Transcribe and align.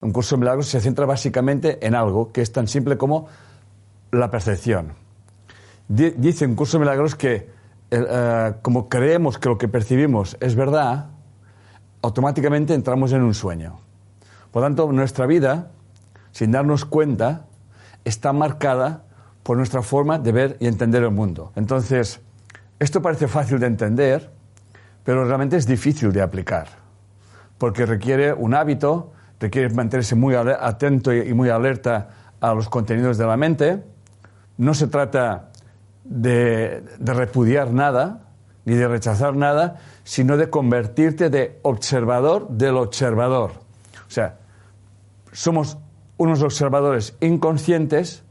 Un 0.00 0.12
curso 0.12 0.36
de 0.36 0.40
milagros 0.40 0.66
se 0.68 0.80
centra 0.80 1.04
básicamente 1.04 1.84
en 1.86 1.94
algo 1.94 2.32
que 2.32 2.40
es 2.40 2.52
tan 2.52 2.66
simple 2.66 2.96
como 2.96 3.28
la 4.12 4.30
percepción. 4.30 4.94
Dice 5.88 6.46
un 6.46 6.54
curso 6.54 6.78
de 6.78 6.84
milagros 6.84 7.14
que 7.14 7.50
eh, 7.90 8.54
como 8.62 8.88
creemos 8.88 9.38
que 9.38 9.48
lo 9.48 9.58
que 9.58 9.68
percibimos 9.68 10.36
es 10.40 10.54
verdad, 10.54 11.10
automáticamente 12.02 12.72
entramos 12.74 13.12
en 13.12 13.22
un 13.22 13.34
sueño. 13.34 13.80
Por 14.52 14.62
tanto, 14.62 14.90
nuestra 14.92 15.26
vida, 15.26 15.70
sin 16.30 16.52
darnos 16.52 16.84
cuenta, 16.84 17.46
está 18.04 18.32
marcada 18.32 19.04
por 19.42 19.56
nuestra 19.56 19.82
forma 19.82 20.18
de 20.18 20.32
ver 20.32 20.56
y 20.60 20.66
entender 20.66 21.02
el 21.02 21.10
mundo. 21.10 21.52
Entonces, 21.56 22.20
esto 22.78 23.02
parece 23.02 23.28
fácil 23.28 23.58
de 23.58 23.66
entender, 23.66 24.30
pero 25.04 25.24
realmente 25.24 25.56
es 25.56 25.66
difícil 25.66 26.12
de 26.12 26.22
aplicar, 26.22 26.68
porque 27.58 27.84
requiere 27.84 28.32
un 28.32 28.54
hábito, 28.54 29.12
requiere 29.40 29.74
mantenerse 29.74 30.14
muy 30.14 30.34
atento 30.34 31.12
y 31.12 31.32
muy 31.34 31.48
alerta 31.48 32.10
a 32.40 32.54
los 32.54 32.68
contenidos 32.68 33.18
de 33.18 33.26
la 33.26 33.36
mente. 33.36 33.82
No 34.58 34.74
se 34.74 34.86
trata 34.86 35.50
de, 36.04 36.84
repudiar 37.00 37.72
nada, 37.72 38.28
ni 38.66 38.74
de 38.74 38.86
rechazar 38.86 39.34
nada, 39.34 39.80
sino 40.04 40.36
de 40.36 40.50
convertirte 40.50 41.30
de 41.30 41.58
observador 41.62 42.48
del 42.50 42.76
observador. 42.76 43.52
O 44.06 44.10
sea, 44.10 44.36
somos 45.32 45.78
unos 46.18 46.42
observadores 46.42 47.16
inconscientes 47.20 48.22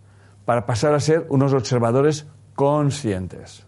para 0.46 0.66
pasar 0.66 0.94
a 0.94 1.00
ser 1.00 1.26
unos 1.30 1.54
observadores 1.54 2.28
conscientes. 2.54 3.66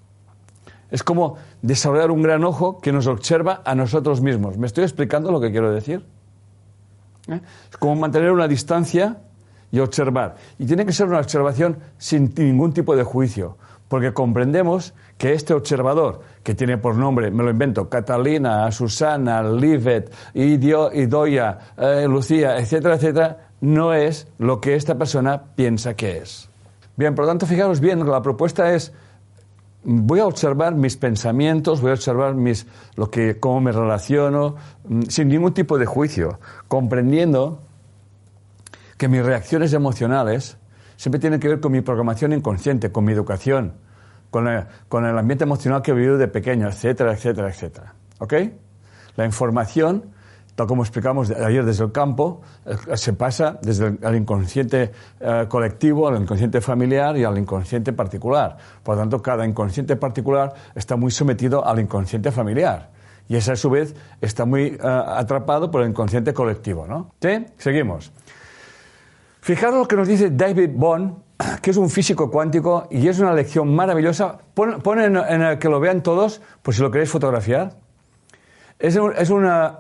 Es 0.92 1.04
como 1.04 1.38
desarrollar 1.62 2.12
un 2.12 2.22
gran 2.22 2.44
ojo 2.44 2.80
que 2.80 2.92
nos 2.92 3.08
observa 3.08 3.62
a 3.66 3.74
nosotros 3.76 4.22
mismos. 4.22 4.58
¿Me 4.58 4.68
estoy 4.68 4.84
explicando 4.84 5.32
lo 5.32 5.40
que 5.40 5.52
quiero 5.52 5.72
decir? 5.72 6.06
¿Eh? 7.28 7.40
Es 7.70 7.78
como 7.78 7.96
mantener 7.96 8.32
una 8.32 8.48
distancia 8.48 9.18
y 9.72 9.80
observar. 9.80 10.36
Y 10.60 10.66
tiene 10.66 10.86
que 10.86 10.94
ser 10.94 11.08
una 11.08 11.20
observación 11.20 11.78
sin 11.98 12.34
ningún 12.36 12.74
tipo 12.74 12.96
de 12.96 13.04
juicio 13.04 13.58
porque 13.92 14.14
comprendemos 14.14 14.94
que 15.18 15.34
este 15.34 15.54
observador, 15.54 16.22
que 16.44 16.56
tiene 16.56 16.78
por 16.78 16.96
nombre, 16.96 17.30
me 17.30 17.44
lo 17.44 17.50
invento, 17.50 17.90
Catalina, 17.90 18.72
Susana, 18.72 19.44
Livet, 19.44 20.10
Idoia, 20.34 21.60
eh, 21.78 22.08
Lucía, 22.08 22.56
etcétera, 22.56 22.96
etcétera, 22.96 23.38
no 23.60 23.94
es 23.94 24.30
lo 24.38 24.62
que 24.62 24.76
esta 24.76 24.98
persona 24.98 25.44
piensa 25.58 25.94
que 25.94 26.20
es. 26.20 26.50
Bien, 26.96 27.14
por 27.14 27.26
lo 27.26 27.32
tanto, 27.32 27.46
fijaros 27.46 27.82
bien, 27.82 28.10
la 28.10 28.22
propuesta 28.22 28.74
es, 28.74 28.94
voy 29.84 30.20
a 30.20 30.26
observar 30.26 30.76
mis 30.76 30.98
pensamientos, 30.98 31.82
voy 31.82 31.92
a 31.92 31.94
observar 31.94 32.36
mis, 32.36 32.68
lo 32.96 33.10
que, 33.10 33.40
cómo 33.40 33.62
me 33.62 33.72
relaciono, 33.72 34.56
mm, 34.88 35.04
sin 35.04 35.28
ningún 35.28 35.54
tipo 35.54 35.78
de 35.78 35.86
juicio, 35.86 36.40
comprendiendo 36.68 37.64
que 38.98 39.08
mis 39.08 39.26
reacciones 39.26 39.74
emocionales 39.74 40.58
siempre 40.96 41.20
tiene 41.20 41.40
que 41.40 41.48
ver 41.48 41.60
con 41.60 41.72
mi 41.72 41.82
programación 41.82 42.34
inconsciente, 42.34 42.92
con 42.92 43.04
mi 43.06 43.12
educación, 43.12 43.74
con, 44.30 44.48
el 44.48 45.18
ambiente 45.18 45.44
emocional 45.44 45.82
que 45.82 45.92
he 45.92 45.94
vivido 45.96 46.18
de 46.18 46.28
pequeño, 46.28 46.68
etcétera, 46.68 47.14
etcétera, 47.14 47.50
etcétera. 47.50 47.96
¿Ok? 48.20 48.34
La 49.16 49.26
información, 49.26 50.12
tal 50.62 50.68
como 50.68 50.84
explicamos 50.84 51.32
ayer 51.32 51.66
desde 51.66 51.84
el 51.84 51.92
campo, 51.92 52.42
eh, 52.66 52.96
se 52.96 53.14
pasa 53.14 53.58
desde 53.64 53.98
el 54.00 54.16
inconsciente 54.16 54.92
eh, 55.20 55.46
colectivo 55.50 56.08
al 56.08 56.22
inconsciente 56.22 56.62
familiar 56.62 57.18
y 57.18 57.24
al 57.24 57.36
inconsciente 57.38 57.94
particular. 57.94 58.58
Por 58.84 58.96
lo 58.96 59.02
tanto, 59.02 59.22
cada 59.22 59.44
inconsciente 59.44 59.96
particular 59.96 60.54
está 60.76 60.96
muy 60.96 61.10
sometido 61.10 61.66
al 61.66 61.80
inconsciente 61.80 62.32
familiar. 62.32 62.90
Y 63.28 63.38
ese, 63.38 63.54
a 63.54 63.56
su 63.56 63.72
vez, 63.72 63.96
está 64.20 64.46
muy 64.46 64.66
eh, 64.66 64.80
atrapado 64.82 65.72
por 65.72 65.82
el 65.82 65.90
inconsciente 65.90 66.32
colectivo. 66.32 66.86
¿no? 66.86 67.12
¿Sí? 67.20 67.44
Seguimos. 67.58 68.12
Fijaros 69.42 69.80
lo 69.80 69.88
que 69.88 69.96
nos 69.96 70.08
dice 70.08 70.30
David 70.30 70.70
Bond, 70.76 71.16
que 71.64 71.72
es 71.72 71.78
un 71.78 71.90
físico 71.90 72.30
cuántico 72.30 72.88
y 72.92 73.08
es 73.08 73.20
una 73.20 73.34
lección 73.34 73.74
maravillosa. 73.74 74.38
Pon, 74.54 75.00
en, 75.00 75.16
el 75.42 75.58
que 75.58 75.70
lo 75.70 75.80
vean 75.80 76.04
todos, 76.04 76.40
por 76.62 76.76
si 76.76 76.82
lo 76.82 76.92
queréis 76.92 77.10
fotografiar. 77.10 77.80
Es, 78.78 78.96
es, 79.18 79.30
una, 79.32 79.80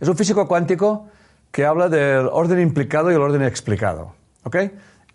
es 0.00 0.08
un 0.08 0.16
físico 0.16 0.46
cuántico 0.46 1.08
que 1.50 1.64
habla 1.64 1.88
del 1.88 2.28
orden 2.30 2.60
implicado 2.60 3.10
y 3.10 3.14
el 3.14 3.20
orden 3.20 3.42
explicado. 3.42 4.14
¿Ok? 4.44 4.56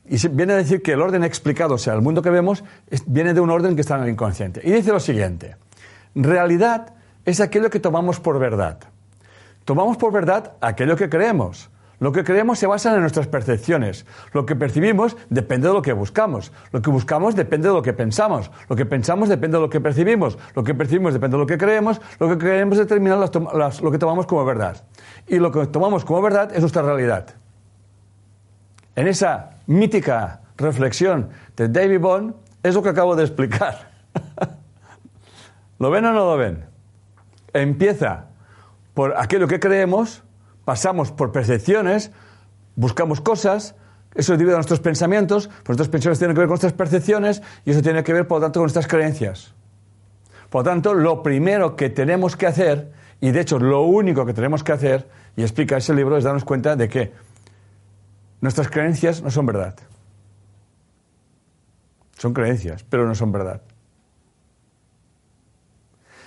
Y 0.05 0.27
viene 0.29 0.53
a 0.53 0.57
decir 0.57 0.81
que 0.81 0.93
el 0.93 1.01
orden 1.01 1.23
explicado, 1.23 1.75
o 1.75 1.77
sea, 1.77 1.93
el 1.93 2.01
mundo 2.01 2.21
que 2.21 2.29
vemos, 2.29 2.63
viene 3.05 3.33
de 3.33 3.39
un 3.39 3.49
orden 3.49 3.75
que 3.75 3.81
está 3.81 3.95
en 3.95 4.03
el 4.03 4.09
inconsciente. 4.09 4.61
Y 4.63 4.71
dice 4.71 4.91
lo 4.91 4.99
siguiente: 4.99 5.55
realidad 6.13 6.93
es 7.25 7.39
aquello 7.39 7.69
que 7.69 7.79
tomamos 7.79 8.19
por 8.19 8.39
verdad. 8.39 8.79
Tomamos 9.63 9.95
por 9.97 10.11
verdad 10.11 10.53
aquello 10.59 10.97
que 10.97 11.09
creemos. 11.09 11.69
Lo 11.99 12.11
que 12.11 12.23
creemos 12.23 12.59
se 12.59 12.67
basa 12.67 12.93
en 12.93 13.01
nuestras 13.01 13.27
percepciones. 13.27 14.05
Lo 14.33 14.45
que 14.45 14.55
percibimos 14.55 15.15
depende 15.29 15.67
de 15.67 15.73
lo 15.73 15.81
que 15.81 15.93
buscamos. 15.93 16.51
Lo 16.71 16.81
que 16.81 16.89
buscamos 16.89 17.35
depende 17.35 17.67
de 17.67 17.73
lo 17.73 17.81
que 17.81 17.93
pensamos. 17.93 18.51
Lo 18.67 18.75
que 18.75 18.85
pensamos 18.85 19.29
depende 19.29 19.57
de 19.57 19.61
lo 19.61 19.69
que 19.69 19.79
percibimos. 19.79 20.37
Lo 20.55 20.63
que 20.63 20.73
percibimos 20.73 21.13
depende 21.13 21.37
de 21.37 21.41
lo 21.41 21.47
que 21.47 21.57
creemos. 21.57 22.01
Lo 22.19 22.27
que 22.27 22.37
creemos 22.37 22.77
determina 22.77 23.15
lo 23.15 23.91
que 23.91 23.97
tomamos 23.97 24.25
como 24.25 24.43
verdad. 24.43 24.83
Y 25.27 25.37
lo 25.37 25.51
que 25.51 25.67
tomamos 25.67 26.03
como 26.03 26.21
verdad 26.21 26.51
es 26.53 26.59
nuestra 26.59 26.81
realidad. 26.81 27.27
En 28.95 29.07
esa 29.07 29.51
mítica 29.67 30.41
reflexión 30.57 31.29
de 31.55 31.67
David 31.69 31.99
Bond 31.99 32.35
es 32.63 32.75
lo 32.75 32.83
que 32.83 32.89
acabo 32.89 33.15
de 33.15 33.23
explicar. 33.23 33.91
¿Lo 35.79 35.89
ven 35.89 36.05
o 36.05 36.13
no 36.13 36.19
lo 36.19 36.37
ven? 36.37 36.65
Empieza 37.53 38.27
por 38.93 39.15
aquello 39.17 39.47
que 39.47 39.59
creemos 39.59 40.23
pasamos 40.65 41.11
por 41.11 41.31
percepciones, 41.31 42.11
buscamos 42.75 43.21
cosas, 43.21 43.75
eso 44.15 44.37
divide 44.37 44.55
nuestros 44.55 44.79
pensamientos, 44.79 45.47
pues 45.47 45.77
nuestros 45.77 45.89
pensamientos 45.89 46.19
tienen 46.19 46.35
que 46.35 46.39
ver 46.39 46.47
con 46.47 46.53
nuestras 46.53 46.73
percepciones 46.73 47.41
y 47.65 47.71
eso 47.71 47.81
tiene 47.81 48.03
que 48.03 48.13
ver, 48.13 48.27
por 48.27 48.39
lo 48.39 48.45
tanto, 48.45 48.59
con 48.59 48.65
nuestras 48.65 48.87
creencias. 48.87 49.53
Por 50.49 50.61
lo 50.63 50.71
tanto, 50.71 50.93
lo 50.93 51.23
primero 51.23 51.75
que 51.75 51.89
tenemos 51.89 52.35
que 52.35 52.45
hacer, 52.45 52.91
y 53.21 53.31
de 53.31 53.41
hecho 53.41 53.57
lo 53.57 53.81
único 53.81 54.25
que 54.25 54.33
tenemos 54.33 54.63
que 54.63 54.71
hacer, 54.71 55.09
y 55.35 55.41
explica 55.41 55.77
ese 55.77 55.93
libro, 55.95 56.15
es 56.17 56.23
darnos 56.23 56.45
cuenta 56.45 56.75
de 56.75 56.87
que 56.87 57.11
nuestras 58.39 58.69
creencias 58.69 59.21
no 59.23 59.31
son 59.31 59.47
verdad. 59.47 59.75
Son 62.17 62.33
creencias, 62.33 62.83
pero 62.83 63.07
no 63.07 63.15
son 63.15 63.31
verdad. 63.31 63.61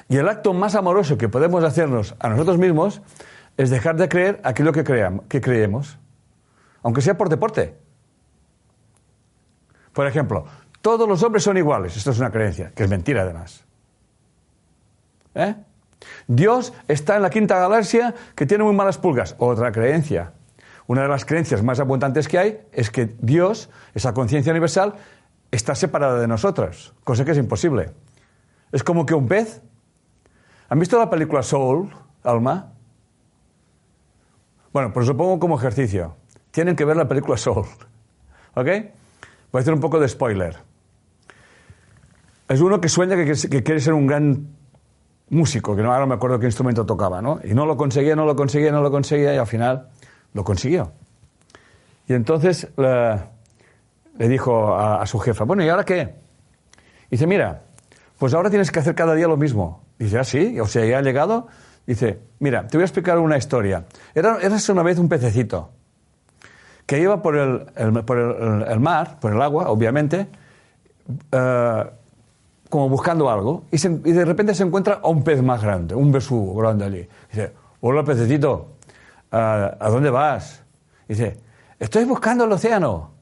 Y 0.09 0.17
el 0.17 0.29
acto 0.29 0.53
más 0.53 0.75
amoroso 0.75 1.19
que 1.19 1.29
podemos 1.29 1.63
hacernos 1.65 2.15
a 2.19 2.29
nosotros 2.29 2.59
mismos 2.59 3.03
es 3.57 3.71
dejar 3.71 3.97
de 3.97 4.09
creer 4.09 4.41
aquello 4.45 4.73
que, 4.73 4.85
que 5.29 5.41
creemos, 5.41 5.99
aunque 6.83 7.01
sea 7.01 7.17
por 7.17 7.29
deporte. 7.29 7.77
Por 9.93 10.07
ejemplo, 10.07 10.45
todos 10.83 11.09
los 11.09 11.23
hombres 11.23 11.43
son 11.43 11.57
iguales. 11.57 11.97
Esto 11.97 12.11
es 12.11 12.19
una 12.19 12.31
creencia, 12.31 12.71
que 12.75 12.85
es 12.85 12.91
mentira 12.91 13.23
además. 13.23 13.65
¿Eh? 15.35 15.55
Dios 16.27 16.73
está 16.87 17.17
en 17.17 17.23
la 17.23 17.31
quinta 17.31 17.59
galaxia 17.59 18.15
que 18.35 18.47
tiene 18.47 18.65
muy 18.65 18.75
malas 18.75 18.99
pulgas. 18.99 19.35
Otra 19.39 19.73
creencia. 19.73 20.33
Una 20.87 21.03
de 21.03 21.09
las 21.09 21.25
creencias 21.25 21.63
más 21.63 21.81
abundantes 21.81 22.29
que 22.29 22.39
hay 22.39 22.61
es 22.73 22.91
que 22.91 23.17
Dios, 23.21 23.71
esa 23.95 24.15
conciencia 24.15 24.53
universal, 24.53 24.95
está 25.51 25.75
separada 25.75 26.21
de 26.21 26.29
nosotros, 26.29 26.95
cosa 27.03 27.25
que 27.25 27.33
es 27.33 27.39
imposible. 27.39 27.91
Es 28.71 28.85
como 28.85 29.07
que 29.07 29.15
un 29.15 29.27
pez. 29.27 29.63
¿Han 30.69 30.79
visto 30.79 30.99
la 30.99 31.09
película 31.09 31.43
Soul, 31.43 31.91
Alma? 32.23 32.76
Bueno, 34.77 34.93
pues 34.93 35.07
lo 35.07 35.17
pongo 35.17 35.39
como 35.39 35.57
ejercicio. 35.57 36.17
Tienen 36.51 36.77
que 36.77 36.85
ver 36.85 36.99
la 36.99 37.09
película 37.09 37.39
Soul. 37.39 37.65
¿Ok? 38.57 38.67
Voy 38.67 38.75
a 39.55 39.59
hacer 39.61 39.73
un 39.73 39.81
poco 39.81 39.99
de 39.99 40.07
spoiler. 40.07 40.55
Es 42.47 42.61
uno 42.61 42.79
que 42.79 42.91
sueña 42.91 43.17
que, 43.17 43.63
quiere 43.63 43.81
ser 43.81 43.95
un 43.95 44.07
gran 44.07 44.49
músico, 45.31 45.75
que 45.75 45.81
no, 45.81 45.95
ahora 45.95 46.05
me 46.05 46.17
acuerdo 46.17 46.39
qué 46.39 46.45
instrumento 46.45 46.85
tocaba, 46.85 47.23
¿no? 47.23 47.41
Y 47.43 47.55
no 47.55 47.65
lo 47.65 47.79
conseguía, 47.79 48.15
no 48.15 48.27
lo 48.27 48.37
conseguía, 48.37 48.71
no 48.71 48.83
lo 48.83 48.91
conseguía, 48.91 49.35
y 49.35 49.39
al 49.39 49.47
final 49.47 49.89
lo 50.35 50.45
consiguió. 50.45 50.93
Y 52.07 52.13
entonces 52.13 52.69
le, 52.77 54.29
dijo 54.29 54.75
a, 54.75 55.01
a, 55.01 55.07
su 55.07 55.19
jefa, 55.21 55.45
bueno, 55.45 55.65
¿y 55.65 55.71
ahora 55.71 55.87
qué? 55.87 56.17
dice, 57.11 57.27
mira, 57.27 57.63
pues 58.19 58.35
ahora 58.35 58.51
tienes 58.51 58.71
que 58.71 58.81
hacer 58.81 58.95
cada 58.95 59.15
día 59.15 59.27
lo 59.27 59.39
mismo. 59.39 59.85
dice, 59.99 60.19
ah, 60.19 60.25
sí, 60.25 60.61
o 60.61 60.67
sea, 60.67 60.85
ya 60.85 60.99
ha 60.99 61.03
llegado, 61.03 61.49
Dice, 61.87 62.19
mira, 62.41 62.67
te 62.67 62.77
voy 62.77 62.83
a 62.83 62.87
explicar 62.87 63.19
una 63.19 63.37
historia. 63.37 63.85
Era, 64.15 64.39
una 64.71 64.83
vez 64.83 64.99
un 64.99 65.09
pececito 65.09 65.71
que 66.85 67.01
iba 67.01 67.21
por 67.23 67.37
el, 67.37 68.05
por 68.05 68.19
el, 68.19 68.81
mar, 68.81 69.19
por 69.21 69.33
el 69.33 69.43
agua, 69.43 69.71
obviamente, 69.71 70.29
eh, 71.33 71.85
como 72.69 72.89
buscando 72.89 73.31
algo, 73.31 73.65
y, 73.71 73.79
de 73.79 74.25
repente 74.25 74.55
se 74.55 74.65
encuentra 74.65 75.01
a 75.03 75.09
un 75.09 75.23
pez 75.23 75.43
más 75.43 75.63
grande, 75.63 75.95
un 75.95 76.11
besugo 76.11 76.55
grande 76.55 76.85
allí. 76.85 77.09
Dice, 77.31 77.53
hola 77.81 78.05
pececito, 78.05 78.77
¿a 79.31 79.89
dónde 79.91 80.11
vas? 80.11 80.63
Dice, 81.09 81.39
estoy 81.79 82.05
buscando 82.05 82.45
el 82.45 82.53
océano. 82.53 83.13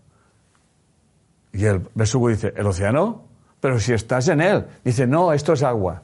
Y 1.53 1.65
el 1.67 1.87
besugo 1.95 2.29
dice, 2.29 2.53
¿el 2.57 2.67
océano? 2.67 3.23
Pero 3.61 3.79
si 3.79 3.93
estás 3.93 4.29
en 4.29 4.41
él. 4.41 4.67
Dice, 4.85 5.07
no, 5.07 5.33
esto 5.33 5.53
es 5.53 5.63
agua. 5.63 6.03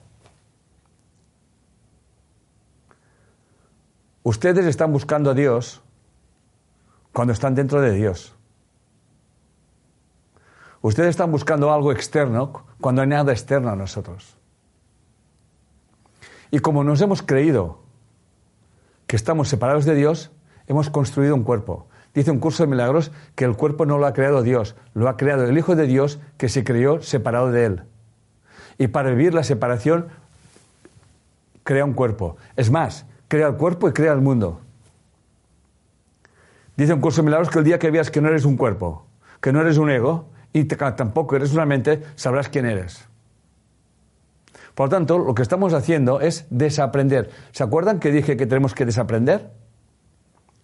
Ustedes 4.31 4.65
están 4.65 4.93
buscando 4.93 5.33
a 5.33 5.35
Dios 5.35 5.83
cuando 7.13 7.33
están 7.33 7.57
dentro 7.57 7.81
de 7.81 7.91
Dios. 7.91 8.33
Ustedes 10.83 11.09
están 11.09 11.33
buscando 11.33 11.73
algo 11.73 11.91
externo 11.91 12.65
cuando 12.81 13.03
hay 13.03 13.09
nada 13.09 13.33
externo 13.33 13.71
a 13.71 13.75
nosotros. 13.75 14.37
Y 16.53 16.61
como 16.61 16.85
nos 16.85 17.01
hemos 17.01 17.23
creído 17.23 17.81
que 19.09 19.17
estamos 19.17 19.49
separados 19.49 19.85
de 19.85 19.97
Dios, 19.97 20.31
hemos 20.69 20.91
construido 20.91 21.35
un 21.35 21.43
cuerpo. 21.43 21.89
Dice 22.15 22.31
un 22.31 22.39
curso 22.39 22.63
de 22.63 22.69
milagros 22.69 23.11
que 23.35 23.45
el 23.45 23.57
cuerpo 23.57 23.85
no 23.85 23.99
lo 23.99 24.07
ha 24.07 24.13
creado 24.13 24.45
Dios, 24.45 24.77
lo 24.95 25.09
ha 25.09 25.17
creado 25.17 25.43
el 25.43 25.59
Hijo 25.59 25.75
de 25.75 25.89
Dios 25.89 26.21
que 26.37 26.49
se 26.49 26.63
creó 26.63 27.03
separado 27.03 27.51
de 27.51 27.65
Él. 27.67 27.83
Y 28.79 28.87
para 28.87 29.11
vivir 29.11 29.35
la 29.35 29.43
separación, 29.43 30.07
crea 31.65 31.85
un 31.85 31.95
cuerpo. 31.95 32.37
Es 32.55 32.71
más, 32.71 33.07
crea 33.31 33.47
el 33.47 33.55
cuerpo 33.55 33.89
y 33.89 33.93
crea 33.93 34.13
el 34.13 34.21
mundo. 34.21 34.61
Dice 36.77 36.93
un 36.93 37.01
curso 37.01 37.23
de 37.23 37.27
milagros 37.27 37.49
que 37.49 37.61
el 37.61 37.65
día 37.65 37.79
que 37.79 37.93
veas 37.93 38.11
que 38.11 38.21
no 38.21 38.29
eres 38.29 38.45
un 38.45 38.57
cuerpo, 38.57 39.07
que 39.41 39.53
no 39.53 39.61
eres 39.61 39.79
un 39.79 39.89
ego 39.89 40.31
y 40.53 40.65
tampoco 40.65 41.37
eres 41.37 41.53
una 41.53 41.65
mente, 41.65 42.03
sabrás 42.17 42.49
quién 42.49 42.67
eres. 42.67 43.07
Por 44.75 44.87
lo 44.87 44.91
tanto, 44.91 45.19
lo 45.19 45.33
que 45.33 45.43
estamos 45.43 45.75
haciendo 45.75 46.21
es 46.21 46.47
desaprender. 46.51 47.31
¿Se 47.53 47.63
acuerdan 47.63 48.01
que 48.01 48.11
dije 48.11 48.37
que 48.37 48.47
tenemos 48.47 48.75
que 48.75 48.85
desaprender? 48.85 49.53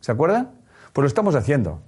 ¿Se 0.00 0.10
acuerdan? 0.10 0.50
Pues 0.92 1.04
lo 1.04 1.06
estamos 1.06 1.36
haciendo. 1.36 1.82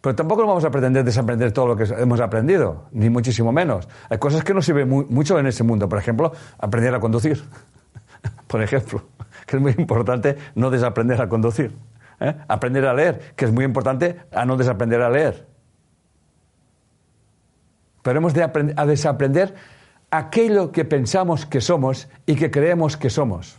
Pero 0.00 0.16
tampoco 0.16 0.44
vamos 0.44 0.64
a 0.64 0.70
pretender 0.72 1.04
desaprender 1.04 1.52
todo 1.52 1.68
lo 1.68 1.76
que 1.76 1.84
hemos 1.84 2.18
aprendido, 2.18 2.86
ni 2.90 3.10
muchísimo 3.10 3.52
menos. 3.52 3.88
Hay 4.08 4.18
cosas 4.18 4.42
que 4.42 4.54
no 4.54 4.60
sirven 4.60 4.88
mucho 4.88 5.38
en 5.38 5.46
ese 5.46 5.62
mundo. 5.62 5.88
Por 5.88 6.00
ejemplo, 6.00 6.32
aprender 6.58 6.92
a 6.96 6.98
conducir. 6.98 7.44
Por 8.48 8.62
ejemplo, 8.62 9.02
que 9.46 9.56
es 9.56 9.62
muy 9.62 9.72
importante 9.78 10.36
no 10.54 10.70
desaprender 10.70 11.22
a 11.22 11.28
conducir. 11.28 11.76
¿eh? 12.20 12.34
Aprender 12.48 12.84
a 12.86 12.94
leer, 12.94 13.32
que 13.36 13.44
es 13.44 13.52
muy 13.52 13.64
importante 13.64 14.16
a 14.32 14.44
no 14.44 14.56
desaprender 14.56 15.00
a 15.02 15.10
leer. 15.10 15.46
Pero 18.02 18.18
hemos 18.18 18.34
de 18.34 18.42
a 18.76 18.86
desaprender 18.86 19.54
aquello 20.10 20.70
que 20.70 20.84
pensamos 20.84 21.46
que 21.46 21.60
somos 21.60 22.08
y 22.26 22.36
que 22.36 22.50
creemos 22.50 22.96
que 22.96 23.10
somos. 23.10 23.58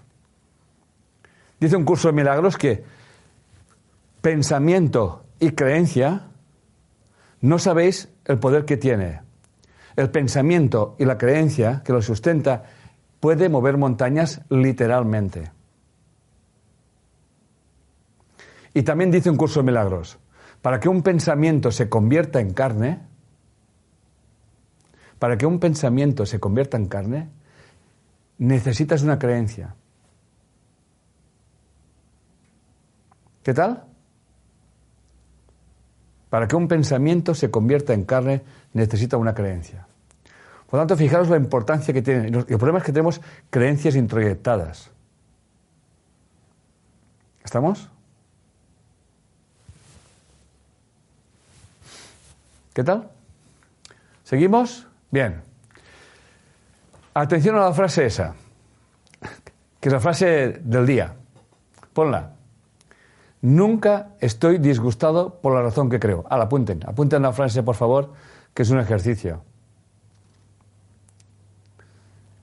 Dice 1.60 1.76
un 1.76 1.86
curso 1.86 2.08
de 2.10 2.14
milagros 2.14 2.58
que 2.58 2.84
pensamiento 4.22 5.26
y 5.40 5.52
creencia, 5.52 6.28
no 7.42 7.60
sabéis 7.60 8.10
el 8.26 8.40
poder 8.40 8.66
que 8.66 8.78
tiene. 8.78 9.22
El 9.96 10.10
pensamiento 10.10 10.96
y 11.00 11.06
la 11.06 11.18
creencia 11.18 11.82
que 11.84 11.94
lo 11.94 12.02
sustenta 12.02 12.64
puede 13.20 13.50
mover 13.50 13.78
montañas 13.78 14.42
literalmente. 14.50 15.57
Y 18.78 18.84
también 18.84 19.10
dice 19.10 19.32
un 19.32 19.38
curso 19.38 19.62
de 19.62 19.66
milagros, 19.66 20.20
para 20.62 20.80
que 20.80 20.88
un 20.88 21.02
pensamiento 21.02 21.72
se 21.72 21.90
convierta 21.90 22.40
en 22.40 22.54
carne, 22.54 23.00
para 25.18 25.36
que 25.36 25.48
un 25.48 25.60
pensamiento 25.60 26.28
se 26.28 26.40
convierta 26.40 26.78
en 26.78 26.86
carne, 26.86 27.28
necesitas 28.38 29.02
una 29.02 29.18
creencia. 29.18 29.74
¿Qué 33.42 33.52
tal? 33.56 33.84
Para 36.30 36.48
que 36.48 36.56
un 36.56 36.68
pensamiento 36.68 37.34
se 37.34 37.50
convierta 37.50 37.96
en 37.96 38.04
carne 38.04 38.44
necesita 38.74 39.18
una 39.18 39.34
creencia. 39.34 39.88
Por 40.70 40.78
lo 40.78 40.82
tanto, 40.82 40.96
fijaros 40.98 41.30
la 41.30 41.38
importancia 41.38 41.96
que 41.96 42.04
tiene. 42.04 42.28
El 42.28 42.46
problema 42.46 42.78
es 42.78 42.84
que 42.84 42.92
tenemos 42.92 43.22
creencias 43.50 43.96
introyectadas. 43.96 44.92
¿Estamos? 47.44 47.90
¿Qué 52.78 52.84
tal? 52.84 53.10
¿Seguimos? 54.24 54.86
Bien. 55.10 55.42
Atención 57.16 57.56
a 57.56 57.62
la 57.62 57.74
frase 57.74 58.06
esa, 58.06 58.36
que 59.80 59.90
es 59.90 59.94
la 59.94 60.00
frase 60.00 60.60
del 60.64 60.86
día. 60.86 61.16
Ponla. 61.92 62.34
Nunca 63.42 64.10
estoy 64.20 64.60
disgustado 64.60 65.40
por 65.42 65.56
la 65.56 65.64
razón 65.64 65.90
que 65.90 66.00
creo. 66.00 66.24
Ah, 66.30 66.40
apunten, 66.40 66.82
apunten 66.86 67.24
la 67.24 67.34
frase, 67.34 67.64
por 67.64 67.74
favor, 67.74 68.14
que 68.54 68.62
es 68.62 68.70
un 68.70 68.78
ejercicio. 68.78 69.42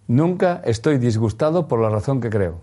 Nunca 0.08 0.62
estoy 0.64 0.98
disgustado 0.98 1.68
por 1.68 1.78
la 1.78 1.90
razón 1.90 2.20
que 2.20 2.30
creo. 2.30 2.60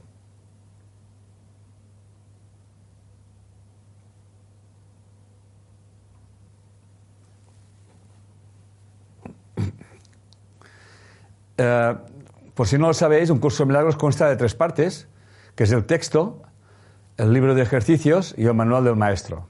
Eh, 11.61 11.95
por 12.55 12.67
si 12.67 12.77
no 12.77 12.87
lo 12.87 12.93
sabéis, 12.93 13.29
un 13.29 13.37
curso 13.37 13.63
de 13.63 13.67
milagros 13.67 13.95
consta 13.95 14.27
de 14.27 14.35
tres 14.35 14.55
partes, 14.55 15.07
que 15.55 15.65
es 15.65 15.71
el 15.71 15.85
texto, 15.85 16.41
el 17.17 17.33
libro 17.33 17.53
de 17.53 17.61
ejercicios 17.61 18.33
y 18.35 18.45
el 18.45 18.55
manual 18.55 18.83
del 18.83 18.95
maestro. 18.95 19.47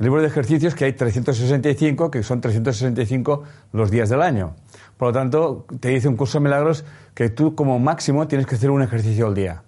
El 0.00 0.06
libro 0.06 0.20
de 0.20 0.26
ejercicios 0.26 0.74
que 0.74 0.84
hay 0.84 0.92
365, 0.92 2.10
que 2.10 2.22
son 2.24 2.40
365 2.40 3.44
los 3.72 3.90
días 3.90 4.08
del 4.08 4.20
año. 4.20 4.56
Por 4.96 5.08
lo 5.08 5.12
tanto, 5.12 5.66
te 5.78 5.90
dice 5.90 6.08
un 6.08 6.16
curso 6.16 6.38
de 6.38 6.44
milagros 6.44 6.84
que 7.14 7.30
tú 7.30 7.54
como 7.54 7.78
máximo 7.78 8.26
tienes 8.26 8.46
que 8.46 8.56
hacer 8.56 8.70
un 8.70 8.82
ejercicio 8.82 9.28
al 9.28 9.34
día. 9.34 9.62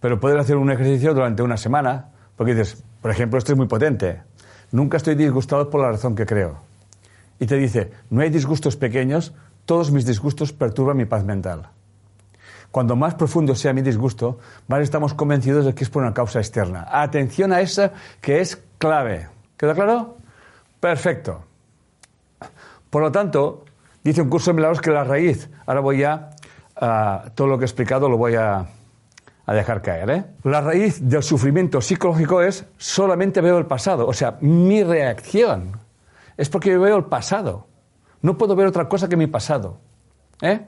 Pero 0.00 0.20
puedes 0.20 0.38
hacer 0.38 0.56
un 0.56 0.70
ejercicio 0.70 1.14
durante 1.14 1.42
una 1.42 1.56
semana, 1.56 2.10
porque 2.36 2.54
dices, 2.54 2.84
por 3.00 3.10
ejemplo, 3.10 3.38
esto 3.38 3.52
es 3.52 3.58
muy 3.58 3.66
potente. 3.66 4.20
Nunca 4.72 4.98
estoy 4.98 5.14
disgustado 5.14 5.70
por 5.70 5.80
la 5.80 5.90
razón 5.90 6.14
que 6.14 6.26
creo. 6.26 6.60
Y 7.40 7.46
te 7.46 7.56
dice, 7.56 7.90
no 8.10 8.20
hay 8.20 8.30
disgustos 8.30 8.76
pequeños, 8.76 9.32
todos 9.68 9.90
mis 9.90 10.06
disgustos 10.06 10.54
perturban 10.54 10.96
mi 10.96 11.04
paz 11.04 11.24
mental. 11.24 11.68
Cuando 12.70 12.96
más 12.96 13.14
profundo 13.16 13.54
sea 13.54 13.74
mi 13.74 13.82
disgusto, 13.82 14.38
más 14.66 14.80
estamos 14.80 15.12
convencidos 15.12 15.66
de 15.66 15.74
que 15.74 15.84
es 15.84 15.90
por 15.90 16.02
una 16.02 16.14
causa 16.14 16.38
externa. 16.38 16.86
Atención 16.90 17.52
a 17.52 17.60
esa 17.60 17.92
que 18.22 18.40
es 18.40 18.64
clave. 18.78 19.28
¿Queda 19.58 19.74
claro? 19.74 20.16
Perfecto. 20.80 21.44
Por 22.88 23.02
lo 23.02 23.12
tanto, 23.12 23.66
dice 24.02 24.22
un 24.22 24.30
curso 24.30 24.52
de 24.52 24.54
milagros 24.54 24.80
que 24.80 24.90
la 24.90 25.04
raíz, 25.04 25.50
ahora 25.66 25.80
voy 25.80 26.02
a, 26.02 26.30
todo 27.34 27.46
lo 27.46 27.58
que 27.58 27.64
he 27.64 27.68
explicado 27.68 28.08
lo 28.08 28.16
voy 28.16 28.36
a, 28.36 28.64
dejar 29.46 29.82
caer. 29.82 30.08
¿eh? 30.08 30.24
La 30.44 30.62
raíz 30.62 31.06
del 31.06 31.22
sufrimiento 31.22 31.82
psicológico 31.82 32.40
es 32.40 32.64
solamente 32.78 33.42
veo 33.42 33.58
el 33.58 33.66
pasado, 33.66 34.06
o 34.06 34.14
sea, 34.14 34.38
mi 34.40 34.82
reacción 34.82 35.78
es 36.38 36.48
porque 36.48 36.70
yo 36.70 36.80
veo 36.80 36.96
el 36.96 37.04
pasado. 37.04 37.66
No 38.22 38.36
puedo 38.36 38.56
ver 38.56 38.66
otra 38.66 38.88
cosa 38.88 39.08
que 39.08 39.16
mi 39.16 39.26
pasado. 39.26 39.78
¿eh? 40.42 40.60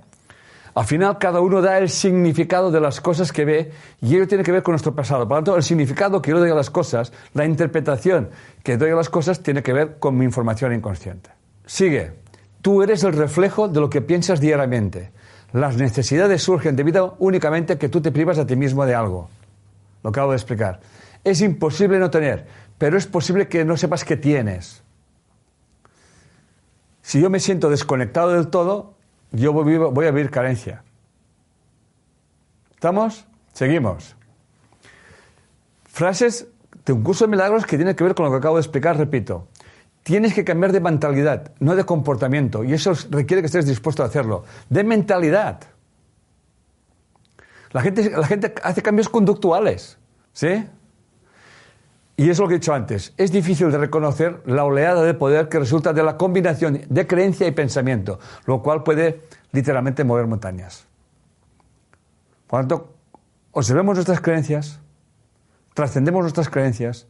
Al 0.75 0.85
final 0.85 1.19
cada 1.19 1.40
uno 1.40 1.61
da 1.61 1.78
el 1.78 1.88
significado 1.88 2.71
de 2.71 2.80
las 2.80 3.00
cosas 3.00 3.33
que 3.33 3.45
ve 3.45 3.73
y 4.00 4.14
ello 4.14 4.28
tiene 4.28 4.45
que 4.45 4.52
ver 4.52 4.62
con 4.62 4.73
nuestro 4.73 4.95
pasado. 4.95 5.26
Por 5.26 5.38
lo 5.38 5.42
tanto, 5.42 5.57
el 5.57 5.62
significado 5.62 6.23
que 6.23 6.30
yo 6.30 6.38
doy 6.38 6.50
a 6.50 6.54
las 6.54 6.71
cosas, 6.71 7.12
la 7.35 7.45
interpretación 7.45 8.30
que 8.62 8.76
doy 8.76 8.90
a 8.90 8.95
las 8.95 9.09
cosas, 9.09 9.42
tiene 9.42 9.62
que 9.62 9.73
ver 9.73 9.99
con 9.99 10.16
mi 10.16 10.25
información 10.25 10.73
inconsciente. 10.73 11.30
Sigue. 11.66 12.12
Tú 12.62 12.83
eres 12.83 13.02
el 13.04 13.14
reflejo 13.14 13.69
de 13.69 13.80
lo 13.80 13.90
que 13.90 14.00
piensas 14.00 14.40
diariamente. 14.40 15.11
Las 15.52 15.76
necesidades 15.76 16.42
surgen 16.42 16.76
debido 16.76 17.16
únicamente 17.19 17.73
a 17.73 17.78
que 17.78 17.88
tú 17.88 18.00
te 18.00 18.12
privas 18.12 18.38
a 18.38 18.47
ti 18.47 18.54
mismo 18.54 18.87
de 18.87 18.95
algo. 18.95 19.28
Lo 20.04 20.11
acabo 20.11 20.30
de 20.30 20.37
explicar. 20.37 20.80
Es 21.25 21.40
imposible 21.40 21.99
no 21.99 22.11
tener, 22.11 22.47
pero 22.78 22.97
es 22.97 23.07
posible 23.07 23.49
que 23.49 23.64
no 23.64 23.76
sepas 23.76 24.04
que 24.04 24.16
tienes. 24.16 24.83
Si 27.11 27.21
yo 27.21 27.29
me 27.29 27.40
siento 27.40 27.71
desconectado 27.71 28.31
del 28.35 28.50
todo, 28.50 28.95
yo 29.33 29.52
voy, 29.52 30.07
a 30.07 30.11
vivir 30.12 30.31
carencia. 30.31 30.85
¿Estamos? 32.71 33.26
Seguimos. 33.52 34.14
Frases 35.87 36.47
de 36.87 36.93
un 36.93 37.02
curso 37.02 37.25
de 37.25 37.33
milagros 37.33 37.67
que 37.67 37.76
tiene 37.76 37.97
que 37.97 38.05
ver 38.05 38.14
con 38.14 38.26
lo 38.26 38.31
que 38.31 38.37
acabo 38.37 38.59
de 38.59 38.61
explicar, 38.61 38.97
repito. 38.97 39.49
Tienes 40.05 40.35
que 40.35 40.45
cambiar 40.45 40.71
de 40.71 40.79
mentalidad, 40.79 41.50
no 41.59 41.75
de 41.75 41.83
comportamiento, 41.83 42.62
y 42.62 42.75
eso 42.75 42.93
requiere 43.11 43.43
que 43.43 43.47
estés 43.47 43.67
dispuesto 43.67 44.05
a 44.05 44.07
hacerlo. 44.07 44.45
De 44.69 44.85
mentalidad. 44.85 45.62
La 47.73 47.83
gente, 47.83 48.09
la 48.09 48.26
gente 48.29 48.55
hace 48.62 48.83
cambios 48.83 49.09
conductuales, 49.09 49.99
¿sí? 50.33 50.64
Y 52.21 52.29
es 52.29 52.39
lo 52.39 52.47
que 52.47 52.57
he 52.57 52.59
dicho 52.59 52.75
antes, 52.75 53.15
es 53.17 53.33
difícil 53.33 53.71
de 53.71 53.79
reconocer 53.79 54.43
la 54.45 54.65
oleada 54.65 55.03
de 55.05 55.15
poder 55.15 55.49
que 55.49 55.59
resulta 55.59 55.95
de 55.95 56.03
la 56.03 56.19
combinación 56.19 56.83
de 56.87 57.07
creencia 57.07 57.47
y 57.47 57.53
pensamiento, 57.53 58.19
lo 58.45 58.62
cual 58.62 58.83
puede 58.83 59.23
literalmente 59.53 60.05
mover 60.05 60.27
montañas. 60.27 60.87
Por 62.47 62.61
lo 62.61 62.69
tanto, 62.69 62.95
observemos 63.53 63.95
nuestras 63.95 64.21
creencias, 64.21 64.81
trascendemos 65.73 66.21
nuestras 66.21 66.50
creencias 66.50 67.07